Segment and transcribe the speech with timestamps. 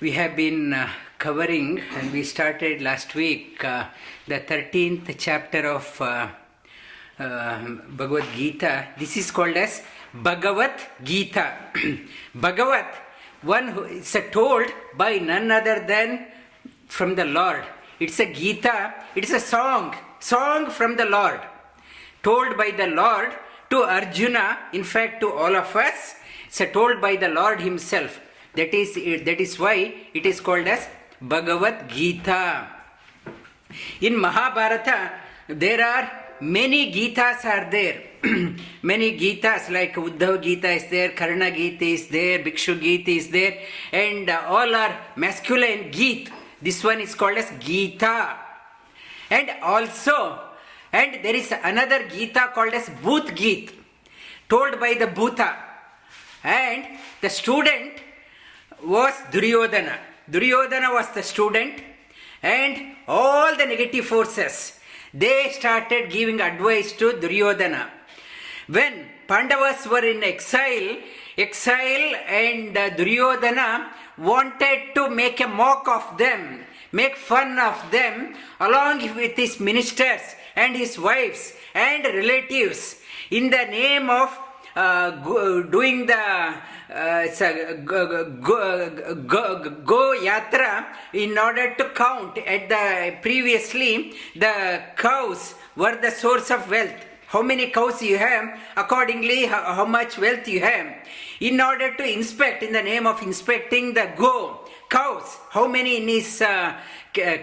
[0.00, 3.84] We have been uh, covering, and we started last week, uh,
[4.26, 6.30] the 13th chapter of uh,
[7.20, 7.58] uh,
[7.90, 8.88] Bhagavad Gita.
[8.98, 9.82] This is called as
[10.12, 10.72] Bhagavad
[11.04, 11.58] Gita.
[12.34, 12.92] Bhagavat,
[13.42, 14.66] one who is told
[14.96, 16.26] by none other than
[16.88, 17.62] from the Lord.
[18.00, 21.40] It's a Gita, it's a song, song from the Lord
[22.22, 23.32] told by the Lord
[23.70, 28.20] to Arjuna, in fact to all of us, it's told by the Lord Himself.
[28.54, 30.88] That is, that is why it is called as
[31.20, 32.66] Bhagavad Gita.
[34.00, 35.12] In Mahabharata,
[35.46, 36.10] there are
[36.40, 38.02] many Gitas are there.
[38.82, 43.58] many Gitas like Uddhav Gita is there, Karna Gita is there, Bhikshu Gita is there,
[43.92, 46.30] and all are masculine Geet.
[46.60, 48.36] This one is called as Gita.
[49.30, 50.49] And also,
[50.92, 53.72] and there is another Gita called as Bhut Geet,
[54.48, 55.54] told by the Bhuta.
[56.42, 57.92] And the student
[58.84, 59.98] was Duryodhana.
[60.28, 61.80] Duryodhana was the student,
[62.42, 64.80] and all the negative forces
[65.12, 67.90] they started giving advice to Duryodhana.
[68.68, 70.98] When Pandavas were in exile,
[71.36, 76.60] exile and uh, Duryodhana wanted to make a mock of them,
[76.92, 82.96] make fun of them, along with his ministers and his wives and relatives,
[83.30, 84.36] in the name of
[84.76, 85.10] uh,
[85.70, 87.26] doing the uh,
[87.84, 95.96] go, go, go, go yatra in order to count at the previously the cows were
[96.00, 97.04] the source of wealth.
[97.28, 98.58] How many cows you have?
[98.76, 100.86] Accordingly how, how much wealth you have?
[101.40, 106.08] In order to inspect in the name of inspecting the go cows how many in
[106.08, 106.76] his uh,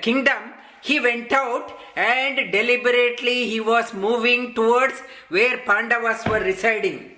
[0.01, 4.99] kingdom he went out and deliberately he was moving towards
[5.29, 7.11] where pandavas were residing.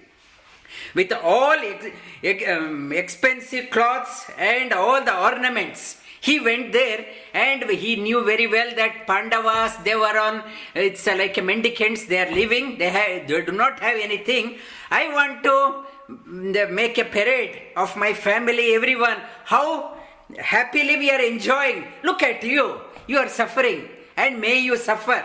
[0.95, 1.87] With all ex-
[2.23, 8.47] ex- um, expensive clothes and all the ornaments he went there and he knew very
[8.47, 10.43] well that pandavas they were on
[10.75, 14.57] it's like mendicants they are living they, have, they do not have anything.
[14.91, 19.17] I want to mm, make a parade of my family everyone.
[19.43, 19.97] How
[20.37, 21.85] happily we are enjoying.
[22.03, 22.79] Look at you.
[23.07, 23.89] You are suffering
[24.23, 25.19] and may you suffer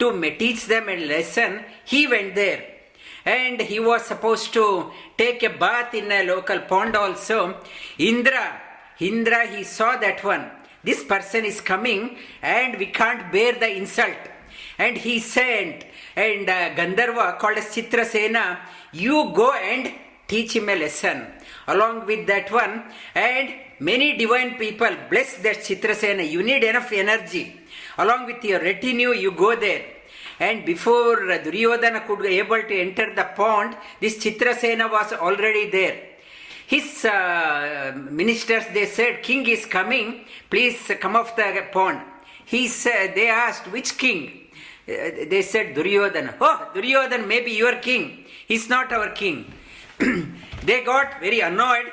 [0.00, 0.06] to
[0.42, 1.52] teach them a lesson
[1.84, 2.60] he went there
[3.24, 7.56] and he was supposed to take a bath in a local pond also.
[7.98, 8.60] Indra,
[8.98, 10.50] Indra, he saw that one.
[10.82, 14.16] This person is coming and we can't bear the insult.
[14.78, 15.84] And he sent,
[16.16, 18.58] and uh, Gandharva called as Chitrasena,
[18.92, 19.92] you go and
[20.26, 21.26] teach him a lesson.
[21.66, 22.84] Along with that one,
[23.14, 26.28] and many divine people bless that Chitrasena.
[26.28, 27.60] You need enough energy.
[27.98, 29.84] Along with your retinue, you go there
[30.40, 36.00] and before Duryodhana could be able to enter the pond, this Chitrasena was already there.
[36.66, 40.24] His uh, ministers they said, "King is coming.
[40.48, 42.00] Please come off the pond."
[42.46, 44.48] He said, "They asked which king."
[44.88, 46.36] Uh, they said Duryodhana.
[46.40, 48.24] Oh, Duryodhana, maybe your king.
[48.48, 49.52] He's not our king.
[50.64, 51.92] they got very annoyed.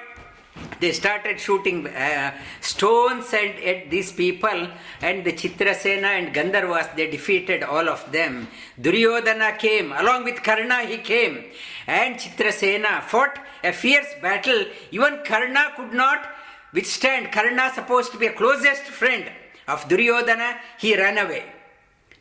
[0.79, 4.69] They started shooting uh, stones at, at, these people
[5.01, 8.47] and the chitrasena and gandharvas they defeated all of them.
[8.79, 11.45] Duryodhana came along with karna he came.
[11.87, 14.65] And chitrasena fought a fierce battle.
[14.91, 16.27] Even karna could not
[16.73, 17.31] withstand.
[17.31, 19.29] Karna supposed to be a closest friend
[19.67, 20.57] of duryodhana.
[20.79, 21.45] He ran away.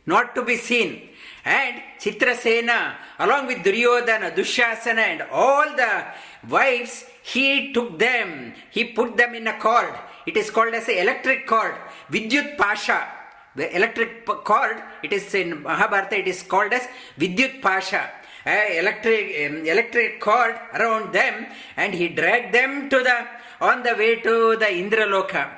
[0.06, 1.10] Not to be seen
[1.46, 6.04] and chitrasena along with duryodhana dushasana and all the
[6.48, 9.94] wives he took them, he put them in a cord.
[10.26, 11.74] It is called as an electric cord,
[12.10, 13.04] Vidyut Pasha.
[13.56, 16.86] The electric cord, it is in Mahabharata, it is called as
[17.18, 18.10] Vidyut Pasha.
[18.46, 21.46] electric um, electric cord around them,
[21.76, 23.26] and he dragged them to the
[23.60, 25.50] on the way to the Indraloka.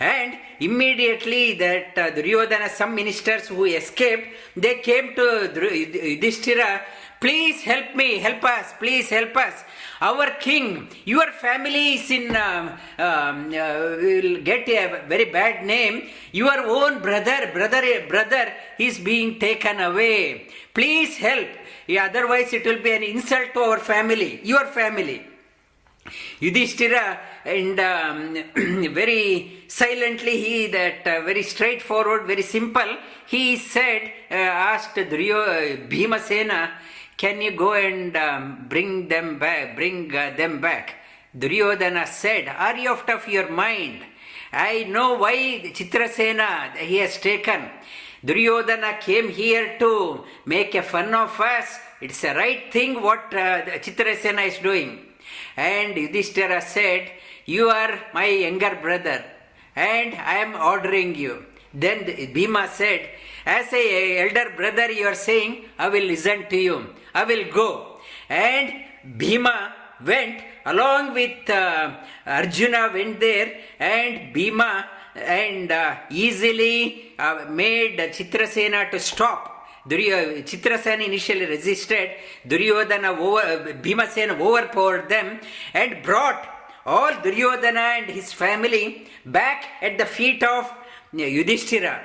[0.00, 6.82] And immediately that uh, Duryodhana, some ministers who escaped, they came to Yudhishthira,
[7.20, 9.64] please help me, help us, please help us.
[10.00, 12.68] Our king, your family is in, um,
[12.98, 16.08] um, uh, will get a very bad name.
[16.32, 20.48] Your own brother, brother, brother is being taken away.
[20.74, 21.48] Please help.
[21.86, 25.24] Yeah, otherwise it will be an insult to our family, your family.
[26.40, 28.34] Yudhishthira and um,
[28.94, 32.90] very silently he that uh, very straightforward, very simple.
[33.26, 34.34] He said, uh,
[34.74, 36.70] asked Duryo, Bhimasena,
[37.16, 39.74] can you go and um, bring them back?
[39.76, 40.96] Bring uh, them back.
[41.36, 44.02] Duryodhana said, Are you out of your mind?
[44.52, 47.70] I know why Chitrasena he has taken.
[48.24, 51.78] Duryodhana came here to make a fun of us.
[52.00, 55.00] It's a right thing what uh, Chitrasena is doing.
[55.56, 57.10] And Yudhishthira said,
[57.46, 59.24] You are my younger brother,
[59.76, 61.44] and I am ordering you.
[61.72, 63.08] Then Bhima said,
[63.44, 66.86] As a elder brother, you are saying, I will listen to you.
[67.14, 67.98] I will go.
[68.28, 68.72] And
[69.16, 69.74] Bhima
[70.04, 78.90] went along with uh, Arjuna went there, and Bhima and uh, easily uh, made Chitrasena
[78.90, 79.66] to stop.
[79.88, 82.10] Duryo- Chitrasena initially resisted.
[82.46, 85.40] Duryodhana over, Bhimasena overpowered them
[85.74, 86.48] and brought
[86.86, 90.72] all Duryodhana and his family back at the feet of
[91.12, 92.00] Yudhishthira.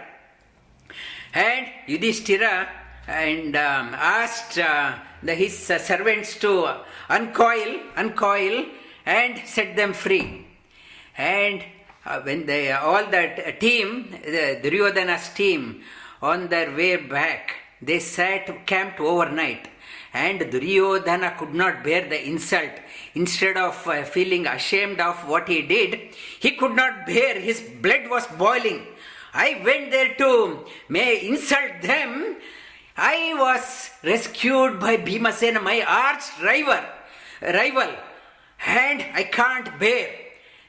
[1.34, 2.70] And Yudhishthira
[3.08, 8.66] and um, asked uh, the, his uh, servants to uncoil, uncoil,
[9.06, 10.46] and set them free.
[11.18, 11.64] And
[12.06, 15.82] uh, when they all that team, the Duryodhana's team,
[16.22, 19.68] on their way back, they sat camped overnight.
[20.14, 22.72] And Duryodhana could not bear the insult.
[23.16, 27.40] Instead of uh, feeling ashamed of what he did, he could not bear.
[27.40, 28.86] His blood was boiling.
[29.34, 32.38] I went there to may insult them.
[32.98, 36.84] I was rescued by Bhimasena, my arch rival,
[37.42, 37.96] rival,
[38.66, 40.10] and I can't bear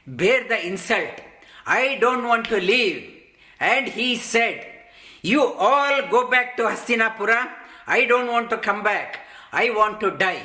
[0.05, 1.21] bear the insult.
[1.65, 3.09] I don't want to leave.
[3.59, 4.65] And he said,
[5.21, 7.49] You all go back to Hastinapura.
[7.87, 9.19] I don't want to come back.
[9.51, 10.43] I want to die.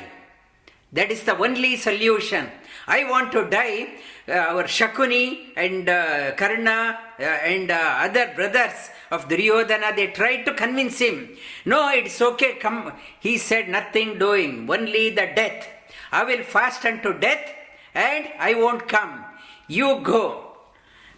[0.96, 2.48] That is the only solution.
[2.86, 3.88] I want to die.
[4.28, 10.42] Uh, our Shakuni and uh, Karna uh, and uh, other brothers of Duryodhana, they tried
[10.46, 11.36] to convince him.
[11.64, 12.92] No, it's okay, come.
[13.20, 15.68] He said, nothing doing, only the death.
[16.10, 17.46] I will fast unto death
[17.94, 19.24] and I won't come.
[19.68, 20.56] You go.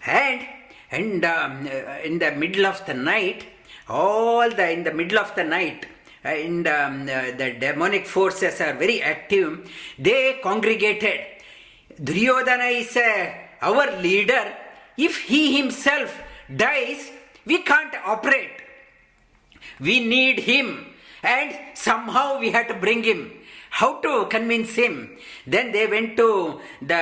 [0.05, 0.47] And,
[0.91, 3.47] and um, uh, in the middle of the night,
[3.89, 5.87] all the, in the middle of the night,
[6.29, 9.71] and um, the demonic forces are very active.
[9.99, 11.21] They congregated.
[12.03, 13.33] Duryodhana is uh,
[13.63, 14.55] our leader.
[14.97, 16.21] If he himself
[16.55, 17.11] dies,
[17.47, 18.51] we can't operate.
[19.81, 20.87] We need him,
[21.23, 23.33] and somehow we have to bring him.
[23.71, 25.17] How to convince him?
[25.47, 26.95] Then they went to the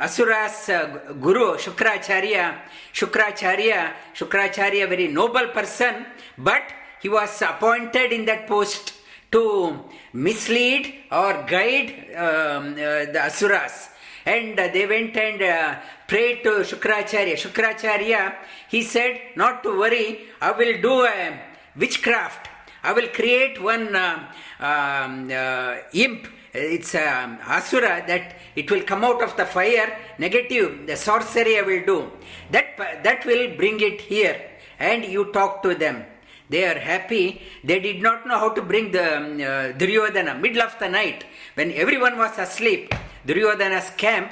[0.00, 2.58] Asura's uh, guru, Shukracharya.
[2.94, 6.06] Shukracharya, Shukracharya, very noble person,
[6.38, 6.62] but
[7.02, 8.94] he was appointed in that post
[9.32, 9.80] to
[10.12, 13.88] mislead or guide um, uh, the Asuras.
[14.24, 17.34] And uh, they went and uh, prayed to Shukracharya.
[17.34, 18.36] Shukracharya,
[18.68, 21.40] he said, Not to worry, I will do a
[21.76, 22.48] witchcraft.
[22.84, 24.26] I will create one um,
[24.60, 26.28] um, uh, imp.
[26.54, 29.98] It's um, asura that it will come out of the fire.
[30.18, 32.12] Negative, the sorcery I will do.
[32.50, 34.38] That that will bring it here,
[34.78, 36.04] and you talk to them.
[36.52, 37.40] They are happy.
[37.64, 41.24] They did not know how to bring the um, uh, Duryodhana middle of the night
[41.54, 42.94] when everyone was asleep.
[43.24, 44.30] Duryodhana's camp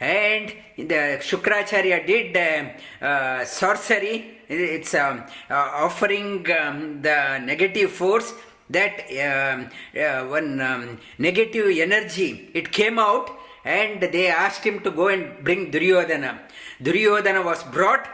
[0.00, 4.38] and the Shukracharya did uh, uh, sorcery.
[4.48, 8.32] It's um, uh, offering um, the negative force
[8.70, 9.68] that um,
[10.00, 12.50] uh, one negative energy.
[12.54, 13.30] It came out
[13.66, 16.40] and they asked him to go and bring Duryodhana.
[16.80, 18.08] Duryodhana was brought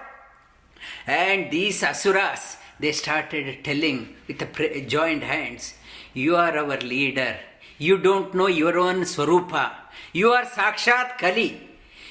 [1.06, 5.74] and these asuras they started telling with joined hands,
[6.14, 7.36] You are our leader.
[7.78, 9.72] You don't know your own Swarupa.
[10.12, 11.60] You are Sakshat Kali.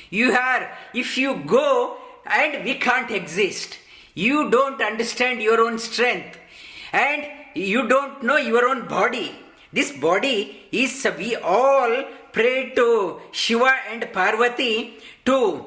[0.09, 3.79] You are, if you go and we can't exist,
[4.13, 6.37] you don't understand your own strength
[6.93, 9.35] and you don't know your own body.
[9.73, 14.93] This body is, we all pray to Shiva and Parvati
[15.25, 15.65] to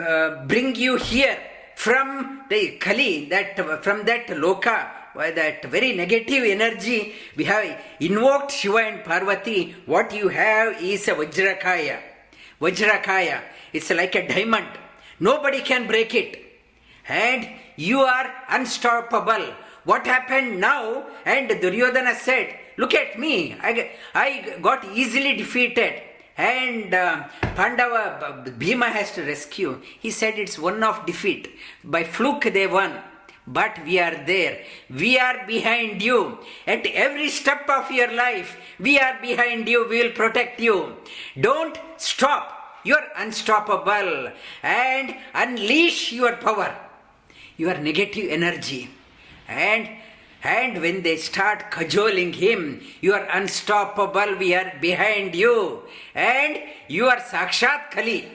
[0.00, 1.38] uh, bring you here
[1.78, 4.78] from the Kali, that from that Loka
[5.14, 9.76] that very negative energy, we have invoked Shiva and Parvati.
[9.86, 11.98] What you have is a Vajrakaya.
[12.60, 13.42] Vajrakaya.
[13.72, 14.66] It's like a diamond.
[15.20, 16.44] Nobody can break it.
[17.08, 19.54] And you are unstoppable.
[19.84, 21.06] What happened now?
[21.24, 23.56] And Duryodhana said, Look at me.
[23.60, 26.02] I, I got easily defeated.
[26.38, 27.24] And uh,
[27.56, 29.80] Pandava, Bhima has to rescue.
[29.98, 31.50] He said it's one of defeat.
[31.82, 32.96] By fluke they won.
[33.44, 34.62] But we are there.
[34.88, 36.38] We are behind you.
[36.66, 39.88] At every step of your life, we are behind you.
[39.88, 40.96] We will protect you.
[41.40, 42.54] Don't stop.
[42.84, 44.30] You're unstoppable.
[44.62, 46.72] And unleash your power,
[47.56, 48.90] your negative energy.
[49.48, 49.88] And
[50.42, 55.82] and when they start cajoling him, you are unstoppable, we are behind you.
[56.14, 58.28] And you are Sakshat Kali.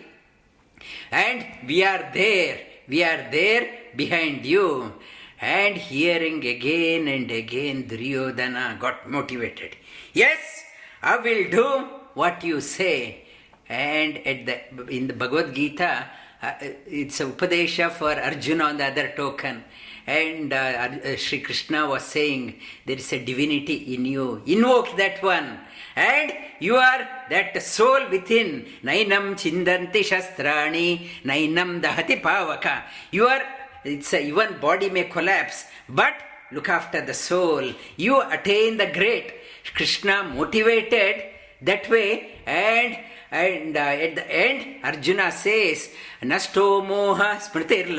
[1.12, 4.93] And we are there, we are there behind you.
[5.39, 9.77] And hearing again and again, Duryodhana got motivated.
[10.13, 10.63] Yes,
[11.01, 13.25] I will do what you say.
[13.69, 16.10] And at the, in the Bhagavad Gita,
[16.41, 19.63] uh, it's a Upadesha for Arjuna on the other token.
[20.05, 22.55] And uh, uh, Sri Krishna was saying,
[22.86, 24.41] There is a divinity in you.
[24.45, 25.60] Invoke that one.
[25.95, 28.65] And you are that soul within.
[28.83, 32.83] Nainam chindanti shastrani, nainam dahati pavaka.
[33.12, 33.41] You are,
[33.86, 36.15] it's a, even body may collapse, but
[36.51, 37.74] look after the soul.
[37.95, 39.33] You attain the great.
[39.74, 41.24] Krishna motivated
[41.62, 42.98] that way and
[43.33, 45.89] and uh, at the end, Arjuna says,
[46.21, 47.89] Nasto moha smritir.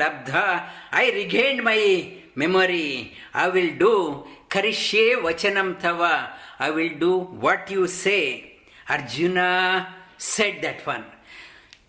[0.93, 3.13] I regained my memory.
[3.33, 6.29] I will do karishye vachanam tava.
[6.57, 8.53] I will do what you say.
[8.87, 11.03] Arjuna said that one.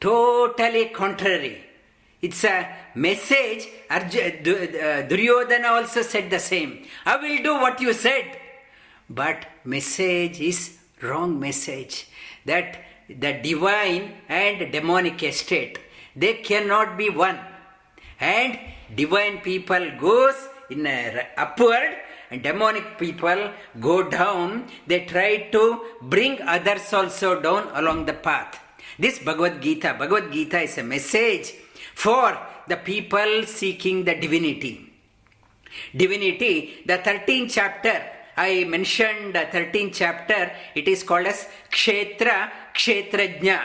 [0.00, 1.64] Totally contrary.
[2.20, 3.68] It's a message.
[3.88, 6.84] Arjuna, Duryodhana also said the same.
[7.04, 8.38] I will do what you said.
[9.08, 12.08] But message is wrong message.
[12.44, 15.78] That the divine and demonic estate.
[16.14, 17.38] They cannot be one.
[18.18, 18.58] And
[18.94, 20.34] divine people goes
[20.70, 21.96] in a upward
[22.30, 24.66] and demonic people go down.
[24.86, 28.58] They try to bring others also down along the path.
[28.98, 31.52] This bhagavad gita bhagavad gita is a message
[31.94, 34.92] for the people seeking the divinity.
[35.94, 43.60] Divinity the 13th chapter I mentioned the 13th chapter, it is called as Kshetra Kshetrajna.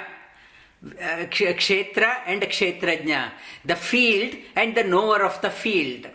[0.83, 3.31] Uh, kshetra and Kshetrajna.
[3.65, 6.07] The field and the knower of the field.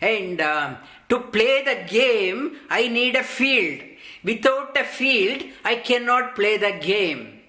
[0.00, 0.76] And uh,
[1.08, 3.80] to play the game, I need a field.
[4.24, 7.42] Without a field, I cannot play the game.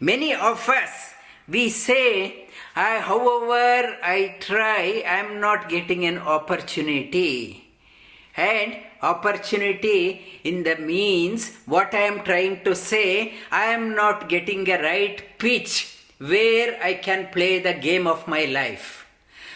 [0.00, 1.14] Many of us,
[1.48, 7.63] we say, I, however I try, I am not getting an opportunity.
[8.36, 14.68] And opportunity in the means what I am trying to say, I am not getting
[14.68, 19.06] a right pitch where I can play the game of my life.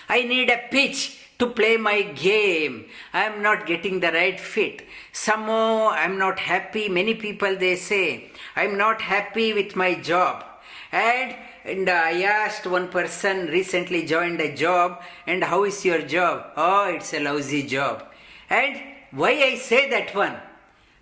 [0.09, 2.87] I need a pitch to play my game.
[3.13, 4.83] I am not getting the right fit.
[5.13, 6.89] Somehow I am not happy.
[6.89, 10.45] Many people they say, I am not happy with my job.
[10.93, 16.47] And and I asked one person recently joined a job, and how is your job?
[16.57, 18.07] Oh, it's a lousy job.
[18.51, 20.37] And why I say that one?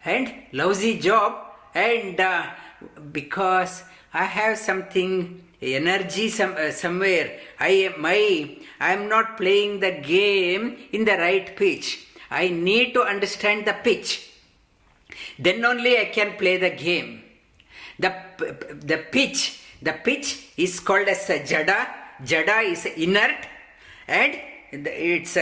[0.04, 1.34] And lousy job,
[1.74, 2.46] and uh,
[3.12, 3.82] because
[4.14, 7.38] I have something energy some, uh, somewhere.
[7.58, 12.06] I my I am not playing the game in the right pitch.
[12.30, 14.30] I need to understand the pitch.
[15.38, 17.22] Then only I can play the game.
[17.98, 18.12] The
[18.80, 21.88] the pitch the pitch is called as a jada.
[22.22, 23.46] Jada is inert,
[24.08, 24.34] and
[24.72, 25.36] its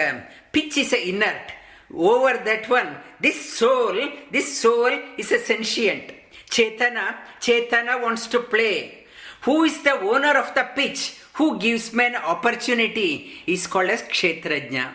[0.53, 1.53] pitch is inert
[1.97, 2.97] over that one.
[3.21, 3.97] This soul
[4.31, 6.13] this soul is a sentient.
[6.51, 9.07] Chetana chetana wants to play.
[9.43, 11.19] Who is the owner of the pitch?
[11.35, 14.93] Who gives me an opportunity is called as kshetrajna.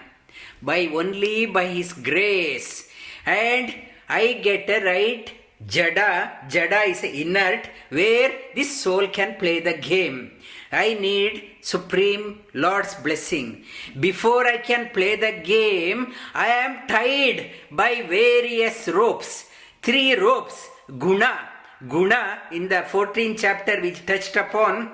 [0.61, 2.89] By only by his grace.
[3.25, 3.73] And
[4.07, 5.31] i get a right.
[5.67, 10.31] Jada jada is inert where this soul can play the game
[10.71, 13.63] I need Supreme Lord's blessing.
[13.99, 19.45] Before I can play the game, I am tied by various ropes.
[19.81, 20.69] Three ropes.
[20.97, 21.39] Guna.
[21.87, 24.91] Guna in the 14th chapter which touched upon.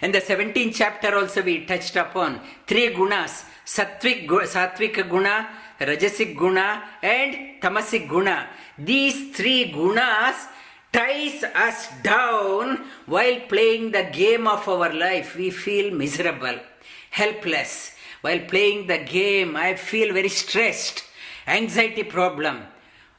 [0.00, 2.40] And the 17th chapter also we touched upon.
[2.66, 3.44] Three gunas.
[3.64, 5.48] Sattvic, sattvic guna,
[5.78, 8.48] rajasic guna and tamasic guna.
[8.78, 10.34] These three gunas
[10.92, 15.36] ties us down while playing the game of our life.
[15.36, 16.58] We feel miserable,
[17.10, 17.92] helpless.
[18.20, 21.04] While playing the game, I feel very stressed.
[21.46, 22.62] anxiety problem.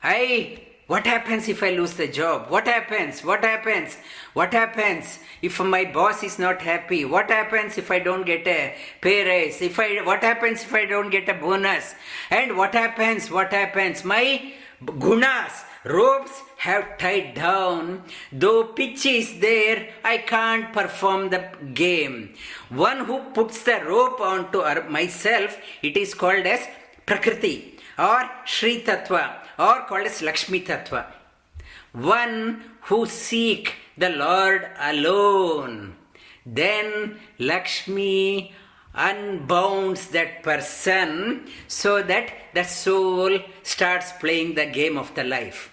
[0.02, 2.50] I what happens if I lose the job?
[2.50, 3.24] What happens?
[3.24, 3.98] What happens?
[4.34, 7.06] What happens if my boss is not happy?
[7.06, 9.62] What happens if I don't get a pay raise?
[9.62, 11.96] If I what happens if I don't get a bonus?
[12.30, 13.32] And what happens?
[13.32, 14.04] What happens?
[14.04, 14.54] My
[14.86, 18.04] gunas, ropes have tied down.
[18.32, 22.34] Though pitch is there, I can't perform the game.
[22.70, 26.68] One who puts the rope onto myself, it is called as
[27.06, 31.06] Prakriti or Sri Tattva or called as Lakshmi Tattva.
[31.92, 35.96] One who seek the Lord alone,
[36.46, 38.54] then Lakshmi
[38.96, 45.73] unbounds that person so that the soul starts playing the game of the life.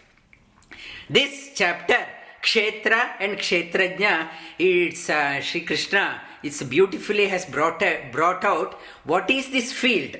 [1.13, 2.07] This chapter,
[2.41, 4.29] Kshetra and Kshetrajna,
[4.61, 10.15] it's uh, Sri Krishna, it's beautifully has brought, brought out what is this field.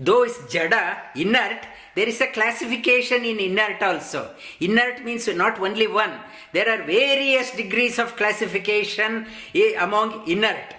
[0.00, 4.34] Though it's jada, inert, there is a classification in inert also.
[4.58, 6.18] Inert means not only one.
[6.52, 10.74] There are various degrees of classification eh, among inert.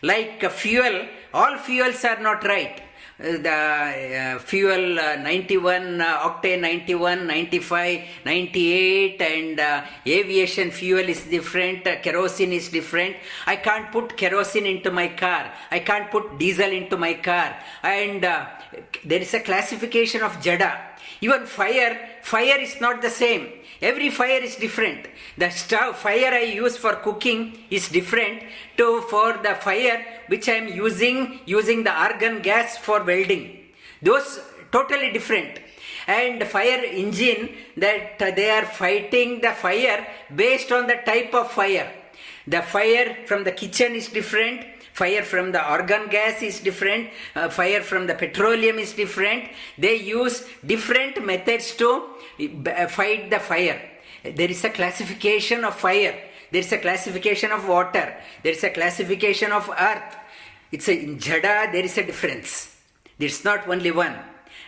[0.00, 2.82] Like uh, fuel, all fuels are not right.
[3.18, 11.82] The uh, fuel uh, 91 uh, octane 91 95 98 and aviation fuel is different
[12.00, 13.16] kerosene is different.
[13.44, 15.52] I can't put kerosene into my car.
[15.72, 17.56] I can't put diesel into my car.
[17.82, 20.78] And there is a classification of jada.
[21.20, 23.48] Even fire fire is not the same
[23.80, 25.06] every fire is different.
[25.36, 28.42] The stove fire i use for cooking is different
[28.76, 33.58] to for the fire which i am using using the argon gas for welding.
[34.02, 35.60] Those totally different.
[36.06, 41.92] And fire engine that they are fighting the fire based on the type of fire.
[42.46, 44.64] The fire from the kitchen is different.
[44.94, 47.10] Fire from the argon gas is different.
[47.36, 49.44] Uh, fire from the petroleum is different.
[49.76, 52.04] They use different methods to
[52.88, 53.80] fight the fire.
[54.22, 56.16] There is a classification of fire.
[56.50, 58.14] There is a classification of water.
[58.42, 60.16] There is a classification of earth.
[60.70, 62.76] It's a in jada there is a difference.
[63.18, 64.16] There's not only one.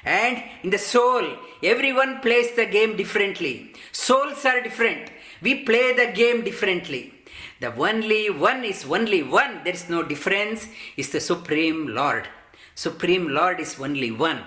[0.05, 3.73] And in the soul everyone plays the game differently.
[3.93, 5.11] Souls are different.
[5.43, 7.15] We play the game differently.
[7.61, 10.67] The only one is only one, there is no difference,
[10.97, 12.27] is the Supreme Lord.
[12.75, 14.43] Supreme Lord is only one.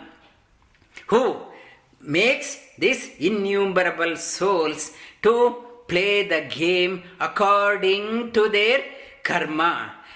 [1.08, 1.38] Who
[2.02, 4.92] makes these innumerable souls
[5.26, 5.34] to
[5.88, 6.94] play the game
[7.28, 8.80] according to their
[9.24, 9.74] karma.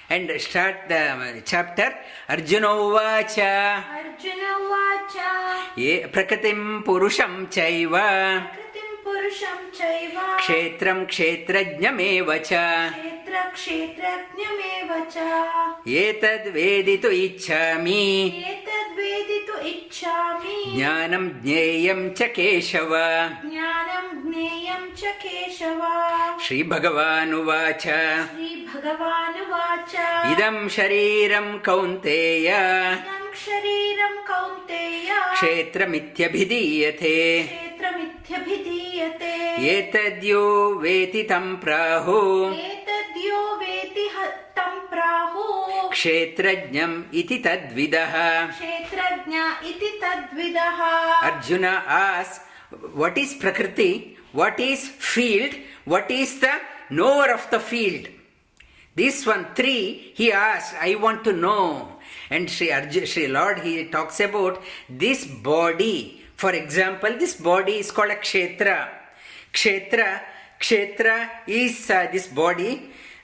[0.09, 1.93] And start the uh, chapter.
[2.29, 5.31] Arjuna Vacha Arjuna Vacha
[5.75, 8.47] Ye Prakatim Purusham Chaiva.
[8.55, 10.25] Kritim Purusham Chaiva.
[10.39, 12.63] Kshetram Kshetrajnyamev cha
[13.27, 15.27] Kshetra Kshetrajnamev cha
[15.87, 22.89] एतद्वेदितु इच्छामि। एतद्वेदितु इच्छामि। ज्ञानं ज्ञेयं च केशव।
[23.49, 25.81] ज्ञानं ज्ञेयं च केशव।
[26.43, 29.95] श्रीभगवानुवाच। श्रीभगवानुवाच।
[30.31, 32.51] इदं शरीरं कौन्तेय।
[33.45, 42.53] शरीरं कौन्तेय। क्षेत्रमित्यभिधीयते क्षेत्रमित्यभिधीयते एतद्यो वेति तं प्राहु
[45.97, 46.79] क्षेत्रज्ञ
[51.29, 52.39] अर्जुन आस्
[52.95, 53.91] व्हाट इज़ प्रकृति?
[54.35, 55.55] What is field
[55.87, 56.59] what is the
[56.91, 58.07] knower of the field
[58.97, 59.77] this one three
[60.19, 61.57] ही आस् I want to know
[62.31, 64.61] and Shri Arjun Shri Lord he talks about
[65.05, 65.95] this body
[66.39, 68.75] for example this body is called क्षेत्र
[69.53, 70.05] क्षेत्र
[70.59, 72.71] क्षेत्र is this body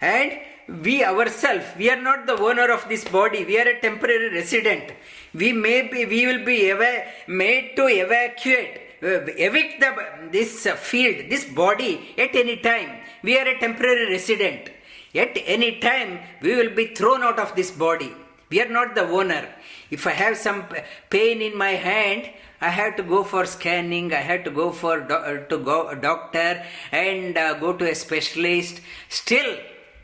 [0.03, 0.31] and
[0.67, 4.91] we ourselves we are not the owner of this body we are a temporary resident
[5.33, 9.91] we may be we will be eva- made to evacuate uh, evict the,
[10.31, 12.89] this uh, field this body at any time
[13.23, 14.69] we are a temporary resident
[15.15, 18.11] at any time we will be thrown out of this body
[18.49, 19.47] we are not the owner
[19.91, 20.63] if i have some
[21.09, 22.29] pain in my hand
[22.61, 24.13] I have to go for scanning.
[24.13, 27.91] I have to go for do- uh, to go a doctor and uh, go to
[27.91, 28.79] a specialist.
[29.09, 29.57] Still,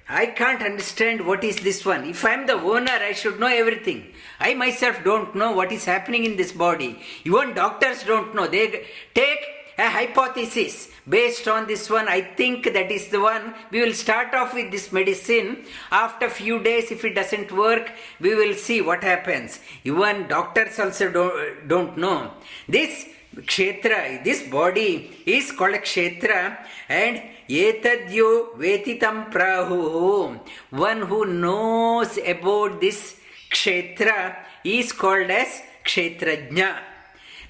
[0.09, 2.03] I can't understand what is this one.
[2.03, 4.11] If I am the owner, I should know everything.
[4.39, 6.99] I myself don't know what is happening in this body.
[7.23, 8.47] Even doctors don't know.
[8.47, 9.39] They take
[9.77, 12.07] a hypothesis based on this one.
[12.07, 13.53] I think that is the one.
[13.71, 15.63] We will start off with this medicine.
[15.91, 19.59] After few days, if it doesn't work, we will see what happens.
[19.83, 22.33] Even doctors also don't, don't know.
[22.67, 26.57] This kshetra, this body is called kshetra
[26.89, 30.39] and etadyo vetitam prahu.
[30.69, 33.19] One who knows about this
[33.51, 36.89] kshetra is called as kshetrajna.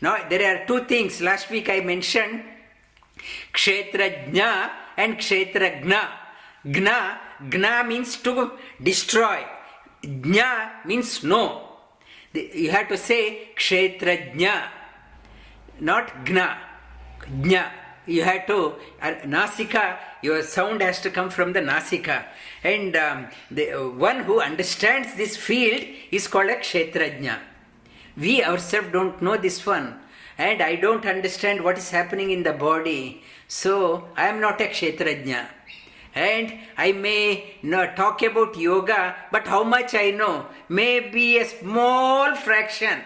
[0.02, 1.20] Now, there are two things.
[1.22, 2.44] Last week I mentioned
[3.54, 6.08] Kshetrajna and Kshetragna.
[6.66, 7.18] Gna,
[7.50, 9.46] Gna means to destroy.
[10.04, 11.62] Jna means no.
[12.34, 14.70] You have to say Kshetrajna,
[15.82, 16.58] not Gna.
[17.42, 17.72] Jna.
[18.10, 22.26] You have to, uh, Nasika, your sound has to come from the Nasika.
[22.64, 27.38] And um, the uh, one who understands this field is called a Kshetrajna.
[28.18, 30.00] We ourselves don't know this one.
[30.40, 33.22] And I don't understand what is happening in the body.
[33.48, 35.48] So I am not a Kshetrajna.
[36.16, 41.46] And I may not talk about yoga, but how much I know may be a
[41.46, 43.02] small fraction.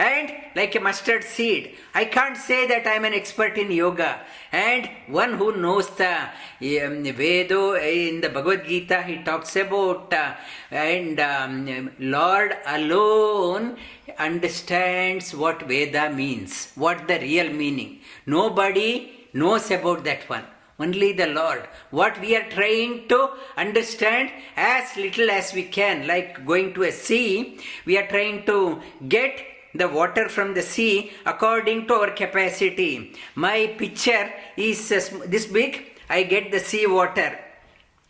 [0.00, 4.20] And like a mustard seed, I can't say that I'm an expert in yoga.
[4.50, 10.36] And one who knows the um, Vedo in the Bhagavad Gita, he talks about, uh,
[10.70, 13.76] and um, Lord alone
[14.18, 18.00] understands what Veda means, what the real meaning.
[18.24, 20.44] Nobody knows about that one.
[20.78, 21.68] Only the Lord.
[21.90, 26.90] What we are trying to understand as little as we can, like going to a
[26.90, 33.12] sea, we are trying to get the water from the sea according to our capacity.
[33.34, 37.38] My pitcher is uh, this big, I get the sea water.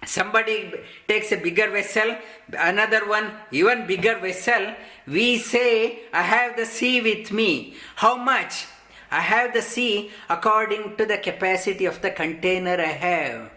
[0.04, 0.72] Somebody
[1.06, 2.16] takes a bigger vessel,
[2.58, 4.74] another one even bigger vessel.
[5.06, 7.74] We say, I have the sea with me.
[7.96, 8.66] How much?
[9.10, 13.50] I have the sea according to the capacity of the container I have.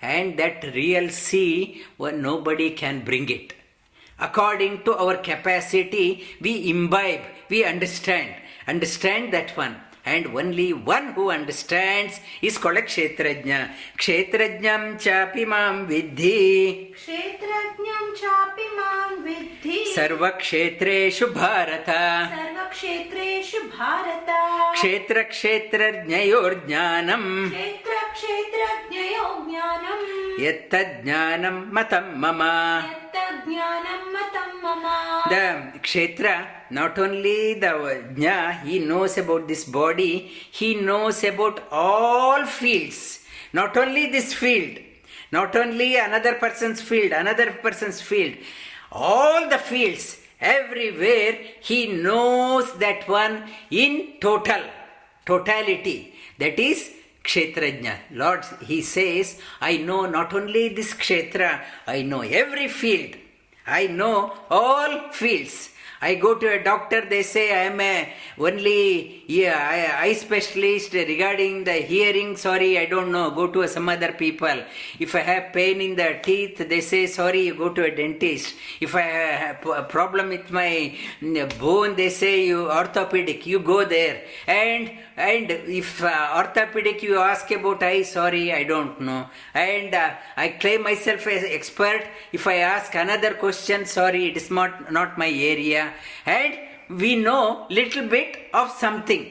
[0.00, 3.52] And that real sea, well, nobody can bring it.
[4.18, 8.35] According to our capacity, we imbibe, we understand.
[8.67, 9.77] Understand that one.
[10.05, 13.71] And only one who understands is called a Kshetrajna.
[13.97, 16.93] Kshetrajnam chapi mam vidhi.
[16.95, 21.89] क्षेत्रज्ञं चापि मां विद्धि सर्वक्षेत्रेषु भारत
[22.33, 24.29] सर्वक्षेत्रेषु भारत
[24.75, 30.05] क्षेत्रक्षेत्रज्ञयोर्ज्ञानम् क्षेत्रक्षेत्रज्ञयो ज्ञानम्
[30.45, 32.41] यत्तज्ज्ञानं मतं मम यत्तज्ज्ञानं मतं मम
[35.28, 37.72] The Kshetra, not only the
[38.14, 43.20] Jna, he knows about this body, he knows about all fields.
[43.52, 44.78] Not only this field,
[45.32, 48.36] not only another person's field, another person's field,
[48.92, 54.62] all the fields, everywhere, he knows that one in total,
[55.26, 56.14] totality.
[56.38, 56.92] That is
[57.24, 57.96] Kshetrajna.
[58.12, 63.16] Lord, he says, I know not only this Kshetra, I know every field.
[63.66, 65.70] I know all fields.
[66.02, 71.64] I go to a doctor, they say I am a only yeah, eye specialist regarding
[71.64, 72.38] the hearing.
[72.38, 73.30] Sorry, I don't know.
[73.30, 74.64] Go to some other people.
[74.98, 78.54] If I have pain in the teeth, they say sorry, you go to a dentist.
[78.80, 83.46] If I have a problem with my mm, bone, they say you orthopedic.
[83.46, 84.22] You go there.
[84.46, 89.28] And and if uh, orthopedic you ask about eye, sorry, I don't know.
[89.52, 92.06] And uh, I claim myself as expert.
[92.32, 95.92] If I ask another question, sorry, it is not not my area.
[96.24, 96.58] And
[97.02, 99.24] we know little bit of something,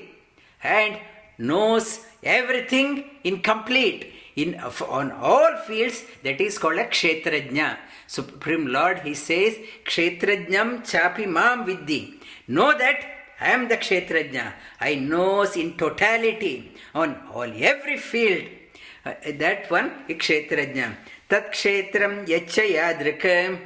[0.63, 0.99] and
[1.38, 4.56] knows everything incomplete in
[4.99, 6.04] on all fields.
[6.23, 7.78] That is called a kshetrajna.
[8.08, 12.15] Supreme Lord, He says, kshetrajnam chapi mam vidhi.
[12.47, 14.54] Know that I am the Kshetrajna.
[14.80, 18.45] I knows in totality on all every field.
[19.06, 20.95] Uh, that one Kshetrajna.
[21.30, 23.60] Tat Kshetram Yacha Yadrika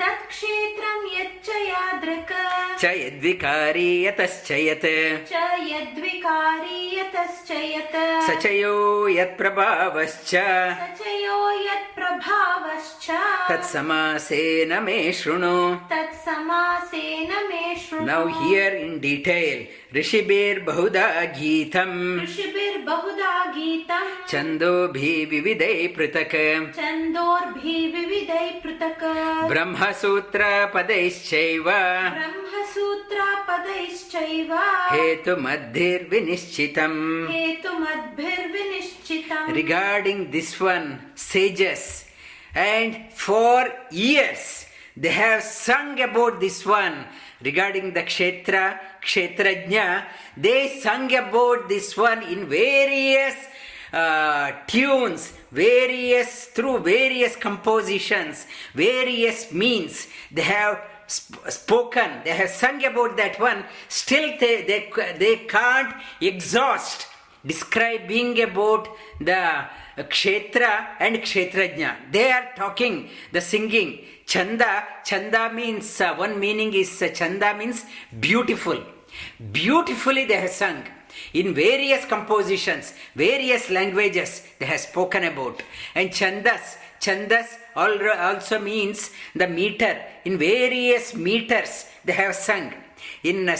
[0.00, 2.32] तत्क्षेत्रं यच्च यादृक्
[2.80, 4.86] च यद्विकारी यतश्च यत्
[5.30, 11.38] च यद्विकारी यतश्च यत् स च यो यत्प्रभावश्च। स च यो
[11.70, 13.06] यत्प्रभावश्च।
[13.50, 19.58] तत्समासेन मे शृणु। तत्समासेन मे शृणु। Now here in detail,
[19.96, 29.04] ऋषिभिर्बहुधा गीतम् पृथक गीतम् छन्दोभिः विविधै पृथक्। छन्दोर्भिः विविधै पृथक्।
[29.48, 34.50] ब्रह्मसूत्रपदैश्चैव। ब्रह्मसूत्रपदैश्चैव।
[34.96, 42.04] हेतुमद्भिर्विनिश्चितम्। हेतुमद्भिर्विनिश्चितम्। Regarding this one sages
[42.56, 44.66] and for years
[44.98, 47.04] they have sung about this one
[47.44, 50.04] regarding the kshetra kshetrajna
[50.36, 53.36] they sung about this one in various
[53.92, 62.84] uh, tunes various through various compositions various means they have sp- spoken they have sung
[62.84, 64.80] about that one still they, they,
[65.18, 67.06] they can't exhaust
[67.46, 68.88] describing about
[69.20, 69.66] the
[69.98, 72.10] kshetra and kshetrajna.
[72.10, 74.00] They are talking, the singing.
[74.26, 77.84] Chanda, chanda means, uh, one meaning is uh, chanda means
[78.20, 78.82] beautiful.
[79.52, 80.82] Beautifully they have sung.
[81.32, 85.62] In various compositions, various languages they have spoken about.
[85.94, 90.00] And Chandas, Chandas also means the meter.
[90.24, 92.72] In various meters they have sung.
[93.22, 93.56] In uh, uh,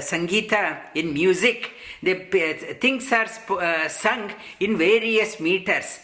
[0.00, 5.98] Sangeeta, in music, the uh, things are sp- uh, sung in various meters.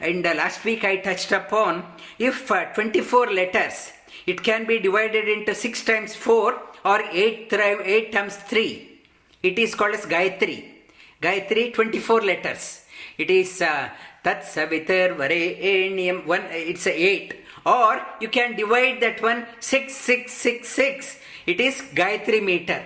[0.00, 1.84] And uh, last week I touched upon
[2.18, 3.92] if uh, 24 letters,
[4.26, 9.00] it can be divided into 6 times 4 or 8, 8 times 3.
[9.42, 10.64] It is called as Gayatri.
[11.20, 12.84] Gayatri, 24 letters.
[13.18, 13.88] It is uh,
[14.22, 17.34] Tat Savitur Varenyam, one, it's a 8.
[17.64, 21.18] Or you can divide that one 6, 6, 6, 6.
[21.46, 22.82] It is Gayatri meter.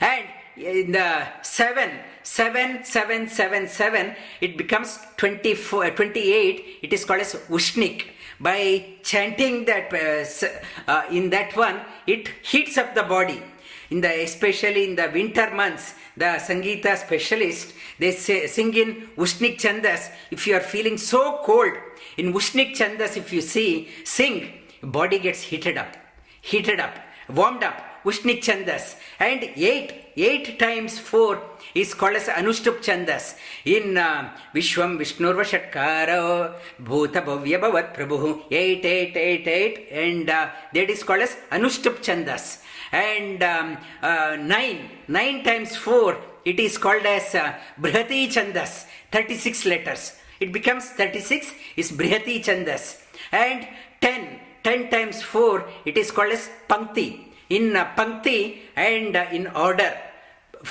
[0.00, 1.90] And in the 7,
[2.22, 6.78] 7, 7, 7, 7, it becomes 24, uh, 28.
[6.82, 8.04] It is called as Ushnik.
[8.38, 13.42] By chanting that, uh, uh, in that one, it heats up the body.
[13.90, 19.56] In the, especially in the winter months, the Sangeeta specialist, they say, sing in Ushnik
[19.56, 20.10] Chandas.
[20.30, 21.72] If you are feeling so cold,
[22.16, 24.52] in Ushnik Chandas, if you see, sing,
[24.82, 25.96] body gets heated up,
[26.40, 26.96] heated up,
[27.28, 27.82] warmed up.
[28.04, 28.96] Ushnik Chandas.
[29.18, 31.42] And 8, 8 times 4
[31.74, 33.36] is called as Anushtup Chandas.
[33.64, 40.48] In uh, Vishwam Vishnur Vashatkaro Bhuta Bhavya Bhavat Prabhu 8, 8, 8, 8 and uh,
[40.74, 42.62] that is called as Anushtup Chandas.
[42.92, 49.66] And um, uh, 9, 9 times 4 it is called as uh, Brihati Chandas, 36
[49.66, 50.16] letters.
[50.40, 53.02] It becomes 36 is Brihati Chandas.
[53.30, 53.68] And
[54.00, 57.29] 10, 10 times 4 it is called as Pankti.
[57.50, 59.96] In uh, Pankti and uh, in order.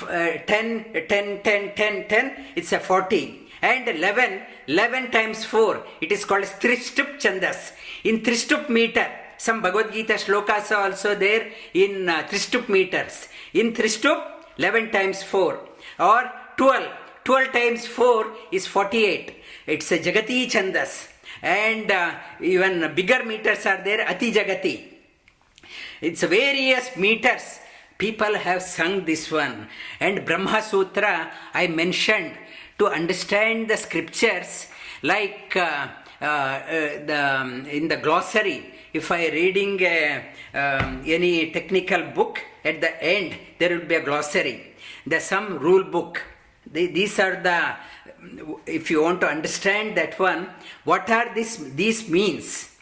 [0.03, 3.47] Uh, 10, 10, 10, 10, 10, it's a 40.
[3.61, 7.73] And 11, 11 times 4, it is called Trishtup Chandas.
[8.03, 13.27] In Trishtup meter, some Bhagavad Gita shlokas are also there in uh, Trishtup meters.
[13.53, 14.21] In Trishtup,
[14.57, 15.59] 11 times 4.
[15.99, 16.91] Or 12,
[17.23, 19.35] 12 times 4 is 48.
[19.67, 21.09] It's a Jagati Chandas.
[21.41, 24.88] And uh, even bigger meters are there, Ati Jagati.
[26.01, 27.59] It's various meters.
[27.97, 29.67] People have sung this one.
[29.99, 32.37] And Brahma Sutra, I mentioned
[32.77, 34.67] to understand the scriptures
[35.03, 35.87] like uh,
[36.21, 36.61] uh, uh,
[37.05, 38.73] the, um, in the glossary.
[38.93, 40.21] If I reading uh,
[40.53, 44.75] um, any technical book, at the end there will be a glossary.
[45.05, 46.21] There's some rule book.
[46.71, 47.75] They, these are the,
[48.65, 50.49] if you want to understand that one,
[50.83, 52.75] what are this, these means?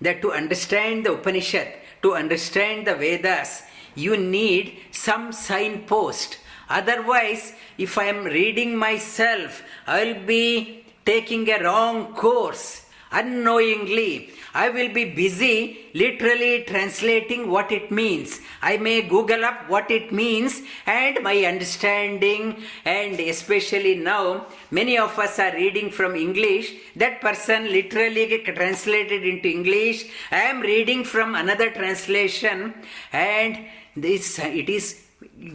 [0.00, 1.68] That to understand the Upanishad,
[2.02, 3.62] to understand the Vedas,
[3.94, 6.38] you need some signpost.
[6.68, 14.30] Otherwise, if I am reading myself, I will be taking a wrong course unknowingly.
[14.54, 18.40] I will be busy literally translating what it means.
[18.60, 25.18] I may Google up what it means and my understanding, and especially now, many of
[25.18, 26.74] us are reading from English.
[26.96, 30.06] That person literally translated into English.
[30.30, 32.74] I am reading from another translation,
[33.12, 33.58] and
[33.96, 35.02] this it is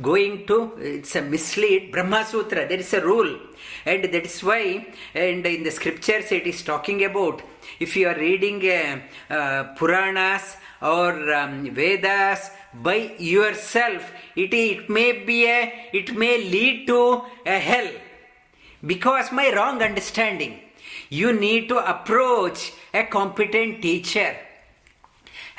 [0.02, 3.40] going to it's a mislead brahma sutra there is a rule
[3.86, 7.42] and that is why and in the scriptures it is talking about
[7.80, 9.00] if you are reading uh,
[9.34, 16.86] uh, puranas or um, vedas by yourself it, it may be a it may lead
[16.88, 17.92] to a hell
[18.86, 20.60] because my wrong understanding
[21.10, 24.36] you need to approach a competent teacher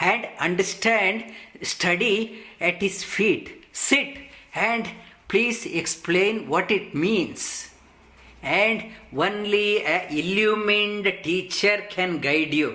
[0.01, 4.19] and understand, study at his feet, sit
[4.55, 4.89] and
[5.27, 7.68] please explain what it means.
[8.49, 8.85] And
[9.15, 12.71] only a illumined teacher can guide you.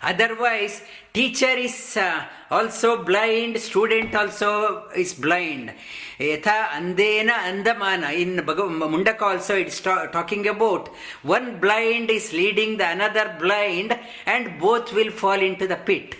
[0.00, 5.72] Otherwise, teacher is uh, also blind, student also is blind.
[6.20, 8.14] Yatha andena andamana.
[8.14, 10.88] In Mundaka also it's ta- talking about
[11.22, 16.16] one blind is leading the another blind and both will fall into the pit